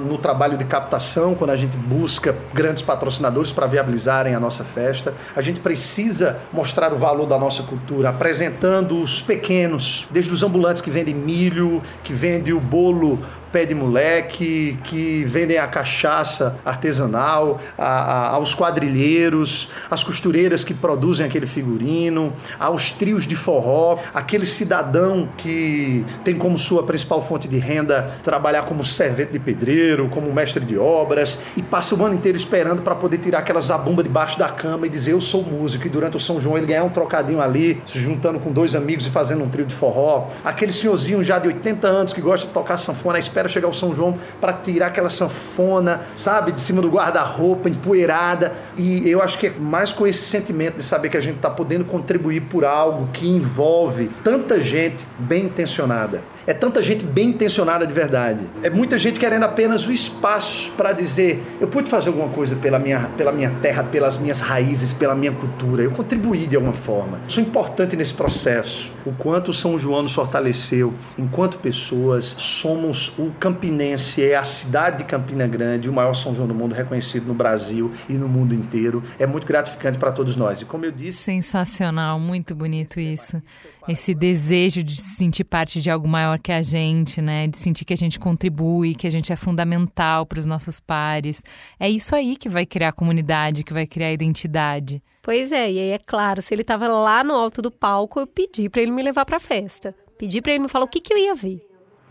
[0.00, 5.14] no trabalho de captação, quando a gente busca grandes patrocinadores para viabilizarem a nossa festa,
[5.34, 10.82] a gente precisa mostrar o valor da nossa cultura, apresentando os pequenos, desde os ambulantes
[10.82, 13.18] que vendem milho, que vendem o bolo
[13.52, 20.74] pé de moleque, que vendem a cachaça artesanal, a- a- aos quadrilheiros, as costureiras que
[20.74, 27.48] produzem aquele figurino, aos trios de forró, aquele cidadão que tem como sua principal fonte
[27.48, 32.14] de renda trabalhar como servente de pedreiro, como mestre de obras e passa o ano
[32.14, 35.86] inteiro esperando para poder tirar aquela zabumba debaixo da cama e dizer eu sou músico
[35.86, 39.06] e durante o São João ele ganhar um trocadinho ali, se juntando com dois amigos
[39.06, 40.28] e fazendo um trio de forró.
[40.44, 43.94] Aquele senhorzinho já de 80 anos que gosta de tocar sanfona, espera chegar o São
[43.94, 48.52] João para tirar aquela sanfona, sabe, de cima do guarda-roupa, empoeirada.
[48.76, 51.50] E eu acho que é mais com esse sentimento de saber que a gente está
[51.50, 56.22] podendo contribuir por algo que envolve tanta gente bem intencionada.
[56.46, 58.48] É tanta gente bem intencionada de verdade.
[58.62, 62.78] É muita gente querendo apenas o espaço para dizer: eu pude fazer alguma coisa pela
[62.78, 65.82] minha, pela minha terra, pelas minhas raízes, pela minha cultura.
[65.82, 67.20] Eu contribuí de alguma forma.
[67.28, 68.90] Sou importante nesse processo.
[69.04, 75.04] O quanto São João nos fortaleceu, enquanto pessoas, somos o campinense, é a cidade de
[75.04, 79.02] Campina Grande, o maior São João do mundo, reconhecido no Brasil e no mundo inteiro.
[79.18, 80.60] É muito gratificante para todos nós.
[80.60, 83.42] E como eu disse, Sensacional, muito bonito isso.
[83.90, 87.48] Esse desejo de se sentir parte de algo maior que a gente, né?
[87.48, 91.42] De sentir que a gente contribui, que a gente é fundamental para os nossos pares.
[91.76, 95.02] É isso aí que vai criar comunidade, que vai criar identidade.
[95.20, 98.28] Pois é, e aí é claro, se ele tava lá no alto do palco, eu
[98.28, 99.92] pedi pra ele me levar pra festa.
[100.16, 101.60] Pedi pra ele me falar o que, que eu ia ver.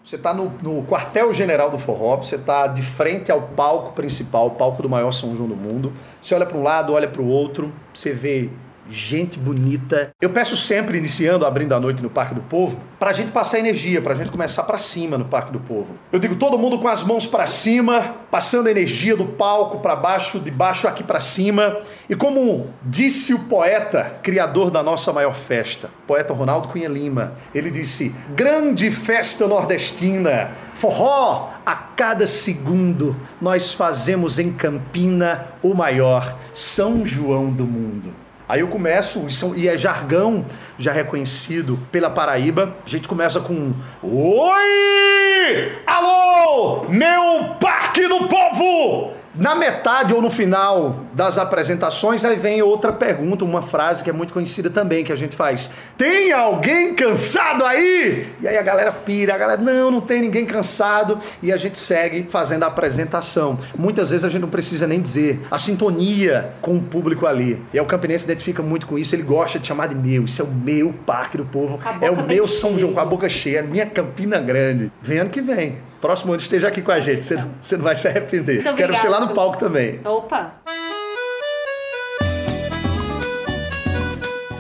[0.04, 4.52] Você está no, no quartel-general do forró, você está de frente ao palco principal, o
[4.52, 5.94] palco do maior São João do mundo.
[6.22, 8.50] Você olha para um lado, olha para o outro, você vê
[8.90, 10.12] gente bonita.
[10.20, 13.60] Eu peço sempre, iniciando, abrindo a noite no Parque do Povo, para a gente passar
[13.60, 15.94] energia, para a gente começar para cima no Parque do Povo.
[16.12, 20.40] Eu digo todo mundo com as mãos para cima, passando energia do palco para baixo,
[20.40, 21.78] de baixo aqui para cima.
[22.10, 27.72] E como disse o poeta, criador da nossa maior festa, poeta Ronaldo Cunha Lima, ele
[27.72, 37.06] disse: Grande festa nordestina, forró a cada segundo, nós fazemos em Campina o maior São
[37.06, 38.19] João do mundo.
[38.50, 40.44] Aí eu começo, e são- e é jargão
[40.80, 42.76] já reconhecido pela Paraíba.
[42.84, 45.72] A gente começa com Oi!
[45.86, 49.14] Alô, meu Parque do Povo!
[49.36, 54.14] Na metade ou no final das apresentações, aí vem outra pergunta, uma frase que é
[54.14, 55.72] muito conhecida também, que a gente faz.
[55.98, 58.28] Tem alguém cansado aí?
[58.42, 61.20] E aí a galera pira, a galera, não, não tem ninguém cansado.
[61.44, 63.60] E a gente segue fazendo a apresentação.
[63.78, 65.42] Muitas vezes a gente não precisa nem dizer.
[65.52, 67.62] A sintonia com o público ali.
[67.74, 70.26] E o Campinense identifica muito com isso, ele gosta de chamar de meu.
[70.26, 71.80] Isso é o meu Parque do Povo.
[72.02, 74.92] É o meu São João com a boca cheia, minha Campina Grande.
[75.02, 75.78] Vem ano que vem.
[76.02, 78.64] Próximo ano esteja aqui com a gente, você, você não vai se arrepender.
[78.64, 80.00] Muito Quero você lá no palco também.
[80.06, 80.56] Opa!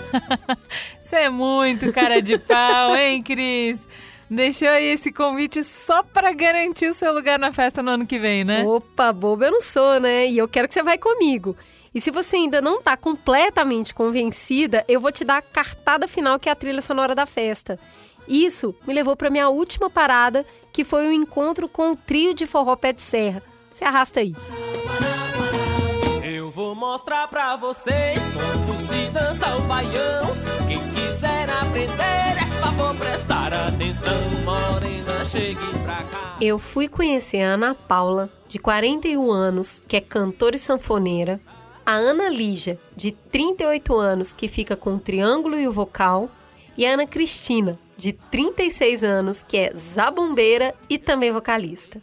[0.99, 3.79] Você é muito cara de pau, hein, Cris?
[4.29, 8.19] Deixou aí esse convite só pra garantir o seu lugar na festa no ano que
[8.19, 8.63] vem, né?
[8.63, 10.27] Opa, boba eu não sou, né?
[10.27, 11.55] E eu quero que você vai comigo.
[11.93, 16.37] E se você ainda não tá completamente convencida, eu vou te dar a cartada final
[16.37, 17.79] que é a trilha sonora da festa.
[18.29, 22.45] Isso me levou pra minha última parada, que foi o encontro com o trio de
[22.45, 23.41] forró pé de serra.
[23.73, 24.35] Se arrasta aí.
[26.23, 30.27] Eu vou mostrar pra vocês como se dança o baião.
[30.67, 34.13] Quem quiser aprender, é favor prestar atenção.
[34.45, 36.35] Morena, chegue pra cá.
[36.39, 41.39] Eu fui conhecer a Ana Paula, de 41 anos, que é cantora e sanfoneira,
[41.85, 46.29] a Ana Lígia, de 38 anos, que fica com o triângulo e o vocal,
[46.77, 52.01] e a Ana Cristina, de 36 anos, que é zabumbeira e também vocalista.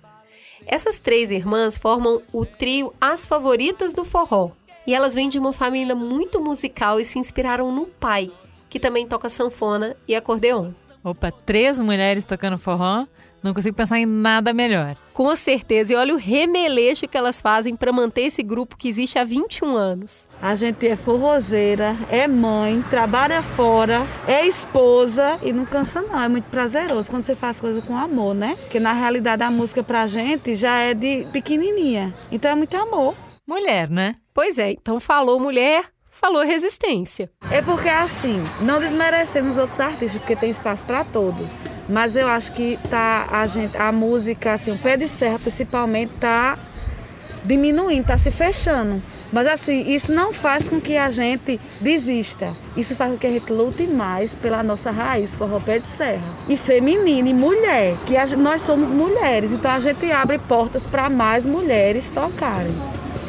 [0.66, 4.50] Essas três irmãs formam o trio As Favoritas do Forró.
[4.86, 8.30] E elas vêm de uma família muito musical e se inspiraram no pai,
[8.68, 10.70] que também toca sanfona e acordeon.
[11.02, 13.06] Opa, três mulheres tocando forró?
[13.42, 14.96] Não consigo pensar em nada melhor.
[15.12, 15.92] Com certeza.
[15.92, 19.76] E olha o remeleixo que elas fazem para manter esse grupo que existe há 21
[19.76, 20.28] anos.
[20.42, 26.20] A gente é forrozeira, é mãe, trabalha fora, é esposa e não cansa não.
[26.22, 28.56] É muito prazeroso quando você faz coisa com amor, né?
[28.60, 32.14] Porque na realidade a música pra gente já é de pequenininha.
[32.30, 33.14] Então é muito amor.
[33.46, 34.16] Mulher, né?
[34.34, 35.84] Pois é, então falou mulher,
[36.20, 37.30] falou resistência.
[37.50, 41.64] É porque assim, não desmerecendo os outros artistas, porque tem espaço para todos.
[41.88, 46.12] Mas eu acho que tá a gente, a música assim, o pé de serra principalmente
[46.20, 46.58] tá
[47.44, 49.00] diminuindo, tá se fechando.
[49.32, 52.54] Mas assim, isso não faz com que a gente desista.
[52.76, 56.22] Isso faz com que a gente lute mais pela nossa raiz, forró pé de serra.
[56.48, 61.44] E feminina e mulher, que nós somos mulheres, então a gente abre portas para mais
[61.44, 62.74] mulheres tocarem.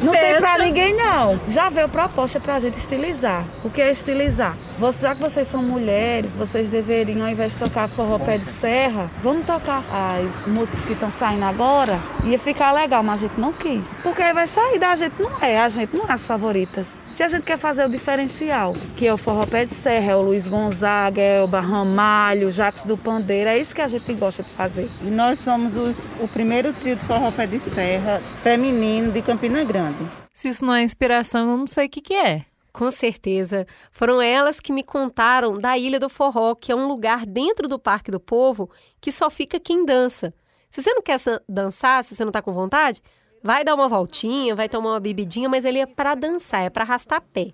[0.02, 1.40] Não tem pra ninguém não.
[1.48, 3.44] Já veio proposta pra gente estilizar.
[3.64, 4.56] O que é estilizar?
[4.78, 8.46] Você, já que vocês são mulheres, vocês deveriam, ao invés de tocar forró pé de
[8.46, 11.98] serra, vamos tocar as músicas que estão saindo agora.
[12.24, 13.96] Ia ficar legal, mas a gente não quis.
[14.04, 15.58] Porque aí vai sair da gente, não é.
[15.58, 16.92] A gente não é as favoritas.
[17.12, 20.16] Se a gente quer fazer o diferencial, que é o forró pé de serra, é
[20.16, 24.12] o Luiz Gonzaga, é o Barramalho, o Jacques do Pandeiro, é isso que a gente
[24.12, 24.88] gosta de fazer.
[25.02, 29.64] E nós somos os- o primeiro trio de forró pé de serra feminino de Campina
[29.64, 29.98] Grande.
[30.32, 32.42] Se isso não é inspiração, eu não sei o que, que é.
[32.78, 33.66] Com certeza.
[33.90, 37.76] Foram elas que me contaram da Ilha do Forró, que é um lugar dentro do
[37.76, 38.70] Parque do Povo
[39.00, 40.32] que só fica quem dança.
[40.70, 41.18] Se você não quer
[41.48, 43.02] dançar, se você não tá com vontade,
[43.42, 46.84] vai dar uma voltinha, vai tomar uma bebidinha, mas ele é pra dançar, é pra
[46.84, 47.48] arrastar pé.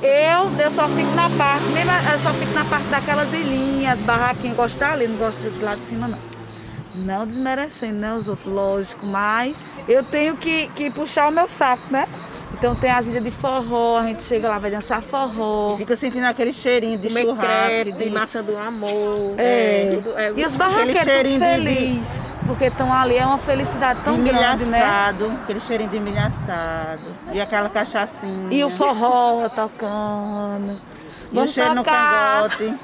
[0.00, 1.64] Eu, eu só fico na parte,
[2.12, 5.86] eu só fico na parte daquelas ilhinhas, barraquinhas, gosto dali, não gosto do lado de
[5.86, 6.18] cima não.
[6.94, 9.56] Não desmerecendo, né, os outros, lógico, mas
[9.88, 12.06] eu tenho que, que puxar o meu saco, né?
[12.60, 15.76] Então tem as ilhas de forró, a gente chega lá, vai dançar forró.
[15.78, 17.92] Fica sentindo aquele cheirinho de Comer churrasco, crepe.
[17.92, 19.34] de massa do amor.
[19.38, 19.88] É.
[19.94, 22.08] tudo- é, e os barraqueiros tudo cheirinho de- feliz,
[22.46, 24.78] porque estão ali, é uma felicidade tão grande, né?
[25.42, 27.00] aquele cheirinho de milho assado.
[27.32, 28.48] E aquela cachaçinha.
[28.52, 30.72] E o forró tocando.
[31.32, 32.42] E o Vamos cheiro tocar.
[32.42, 32.78] no cangote.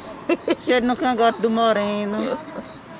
[0.65, 2.39] cheiro no cangote do moreno.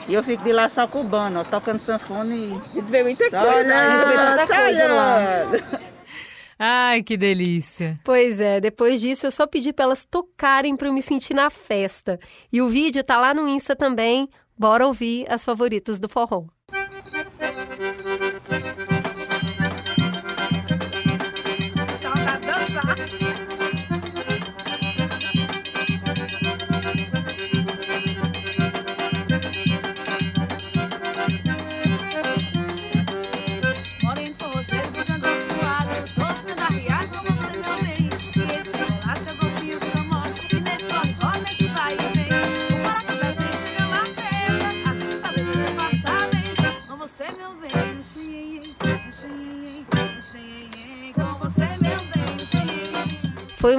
[0.07, 2.81] E eu fico de lá só cubano, ó, tocando sanfone e.
[2.83, 5.87] Vê muita Só coisa, a gente vê tanta coisa lá.
[6.59, 8.01] Ai, que delícia.
[8.03, 11.51] Pois é, depois disso eu só pedi pra elas tocarem pra eu me sentir na
[11.51, 12.19] festa.
[12.53, 14.29] E o vídeo tá lá no Insta também.
[14.59, 16.47] Bora ouvir as favoritas do forró.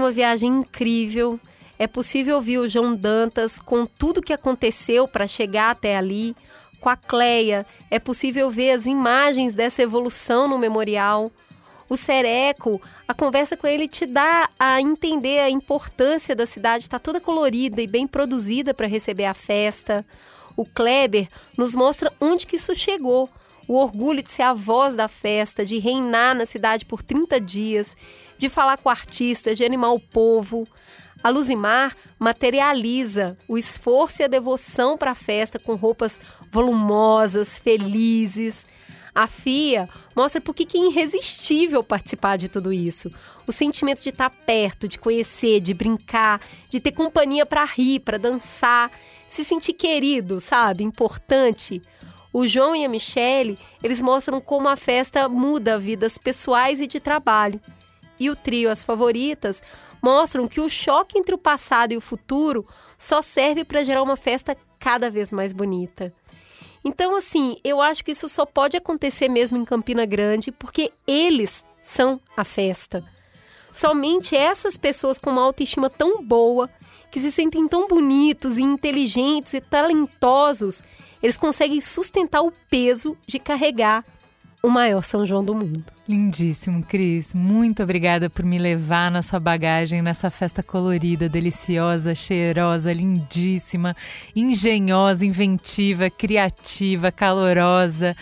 [0.07, 1.37] Uma viagem incrível.
[1.77, 6.33] É possível ouvir o João Dantas com tudo que aconteceu para chegar até ali.
[6.79, 11.29] Com a Cleia, é possível ver as imagens dessa evolução no memorial.
[11.89, 16.99] O Sereco, a conversa com ele te dá a entender a importância da cidade, está
[16.99, 20.05] toda colorida e bem produzida para receber a festa.
[20.55, 21.27] O Kleber
[21.57, 23.29] nos mostra onde que isso chegou.
[23.67, 27.97] O orgulho de ser a voz da festa, de reinar na cidade por 30 dias,
[28.37, 30.67] de falar com artistas, de animar o povo.
[31.23, 38.65] A Luzimar materializa o esforço e a devoção para a festa com roupas volumosas, felizes.
[39.13, 43.11] A FIA mostra por que é irresistível participar de tudo isso.
[43.47, 46.39] O sentimento de estar perto, de conhecer, de brincar,
[46.69, 48.91] de ter companhia para rir, para dançar,
[49.27, 50.83] se sentir querido, sabe?
[50.83, 51.81] Importante.
[52.31, 56.99] O João e a Michele, eles mostram como a festa muda vidas pessoais e de
[56.99, 57.59] trabalho.
[58.19, 59.61] E o trio As Favoritas
[60.01, 62.65] mostram que o choque entre o passado e o futuro
[62.97, 66.13] só serve para gerar uma festa cada vez mais bonita.
[66.83, 71.65] Então, assim, eu acho que isso só pode acontecer mesmo em Campina Grande, porque eles
[71.81, 73.03] são a festa.
[73.71, 76.69] Somente essas pessoas com uma autoestima tão boa,
[77.11, 80.81] que se sentem tão bonitos e inteligentes e talentosos,
[81.21, 84.03] eles conseguem sustentar o peso de carregar
[84.61, 85.85] o maior São João do mundo.
[86.07, 87.33] Lindíssimo, Cris.
[87.33, 93.95] Muito obrigada por me levar na sua bagagem nessa festa colorida, deliciosa, cheirosa, lindíssima,
[94.35, 98.15] engenhosa, inventiva, criativa, calorosa,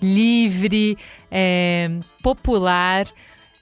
[0.00, 0.96] livre,
[1.30, 1.90] é,
[2.22, 3.06] popular.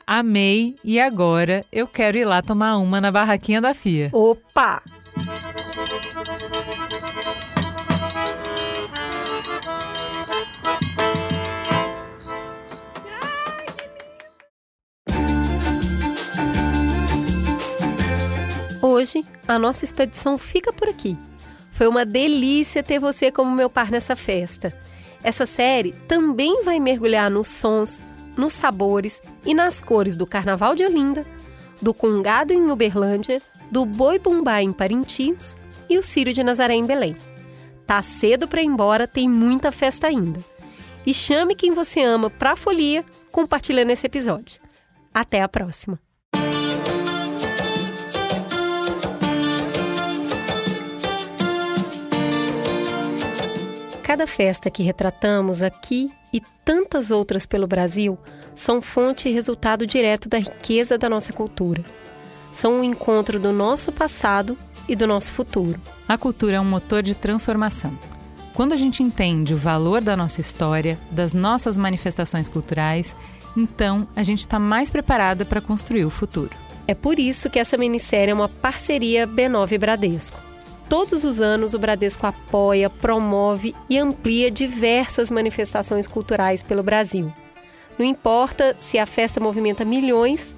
[0.06, 4.10] Amei e agora eu quero ir lá tomar uma na barraquinha da FIA.
[4.12, 4.82] Opa!
[19.00, 21.16] Hoje, a nossa expedição fica por aqui.
[21.72, 24.76] Foi uma delícia ter você como meu par nessa festa.
[25.22, 27.98] Essa série também vai mergulhar nos sons,
[28.36, 31.24] nos sabores e nas cores do Carnaval de Olinda,
[31.80, 33.40] do Congado em Uberlândia,
[33.70, 35.56] do Boi Bumbá em Parintins
[35.88, 37.16] e o Círio de Nazaré em Belém.
[37.86, 40.40] Tá cedo para ir embora, tem muita festa ainda.
[41.06, 43.02] E chame quem você ama pra folia
[43.32, 44.60] compartilhando esse episódio.
[45.14, 45.98] Até a próxima!
[54.10, 58.18] Cada festa que retratamos aqui e tantas outras pelo Brasil
[58.56, 61.84] são fonte e resultado direto da riqueza da nossa cultura.
[62.52, 64.58] São um encontro do nosso passado
[64.88, 65.80] e do nosso futuro.
[66.08, 67.96] A cultura é um motor de transformação.
[68.52, 73.16] Quando a gente entende o valor da nossa história, das nossas manifestações culturais,
[73.56, 76.50] então a gente está mais preparada para construir o futuro.
[76.84, 80.49] É por isso que essa minissérie é uma parceria B9 Bradesco.
[80.90, 87.32] Todos os anos, o Bradesco apoia, promove e amplia diversas manifestações culturais pelo Brasil.
[87.96, 90.52] Não importa se a festa movimenta milhões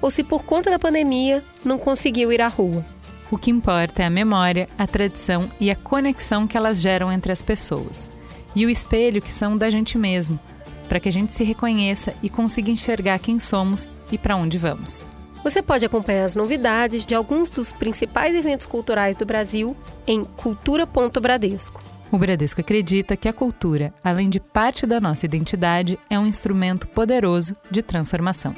[0.00, 2.82] ou se, por conta da pandemia, não conseguiu ir à rua.
[3.30, 7.30] O que importa é a memória, a tradição e a conexão que elas geram entre
[7.30, 8.10] as pessoas.
[8.56, 10.40] E o espelho que são da gente mesmo,
[10.88, 15.06] para que a gente se reconheça e consiga enxergar quem somos e para onde vamos.
[15.44, 19.76] Você pode acompanhar as novidades de alguns dos principais eventos culturais do Brasil
[20.06, 21.82] em cultura.bradesco.
[22.10, 26.88] O Bradesco acredita que a cultura, além de parte da nossa identidade, é um instrumento
[26.88, 28.54] poderoso de transformação.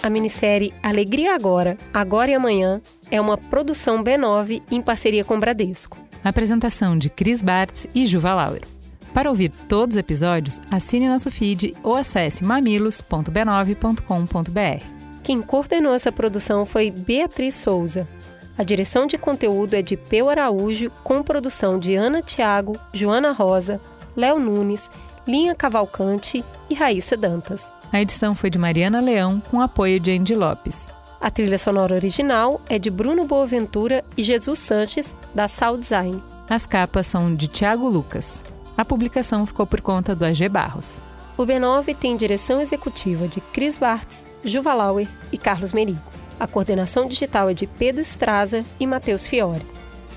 [0.00, 2.80] A minissérie Alegria Agora, Agora e Amanhã
[3.10, 5.98] é uma produção B9 em parceria com o Bradesco.
[6.22, 8.79] Apresentação de Cris Bartz e Juva Lauer.
[9.12, 15.00] Para ouvir todos os episódios, assine nosso feed ou acesse mamilos.b9.com.br.
[15.22, 18.08] Quem coordenou essa produção foi Beatriz Souza.
[18.56, 23.80] A direção de conteúdo é de Peu Araújo, com produção de Ana Tiago, Joana Rosa,
[24.16, 24.90] Léo Nunes,
[25.26, 27.70] Linha Cavalcante e Raíssa Dantas.
[27.92, 30.88] A edição foi de Mariana Leão, com apoio de Andy Lopes.
[31.20, 36.22] A trilha sonora original é de Bruno Boaventura e Jesus Sanches, da Sound Design.
[36.48, 38.44] As capas são de Tiago Lucas.
[38.80, 41.04] A publicação ficou por conta do AG Barros.
[41.36, 46.00] O B9 tem direção executiva de Cris Bartz, Juva Lauer e Carlos Merigo.
[46.40, 49.66] A coordenação digital é de Pedro Estraza e Matheus Fiore.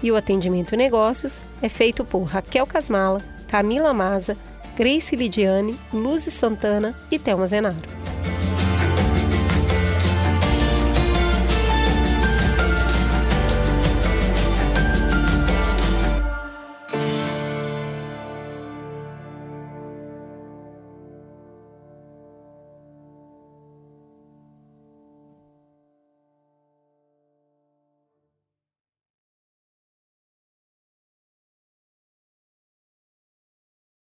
[0.02, 3.20] E o atendimento negócios é feito por Raquel Casmala,
[3.50, 4.38] Camila Maza,
[4.78, 7.76] Grace Lidiane, Luzi Santana e Thelma Zenaro.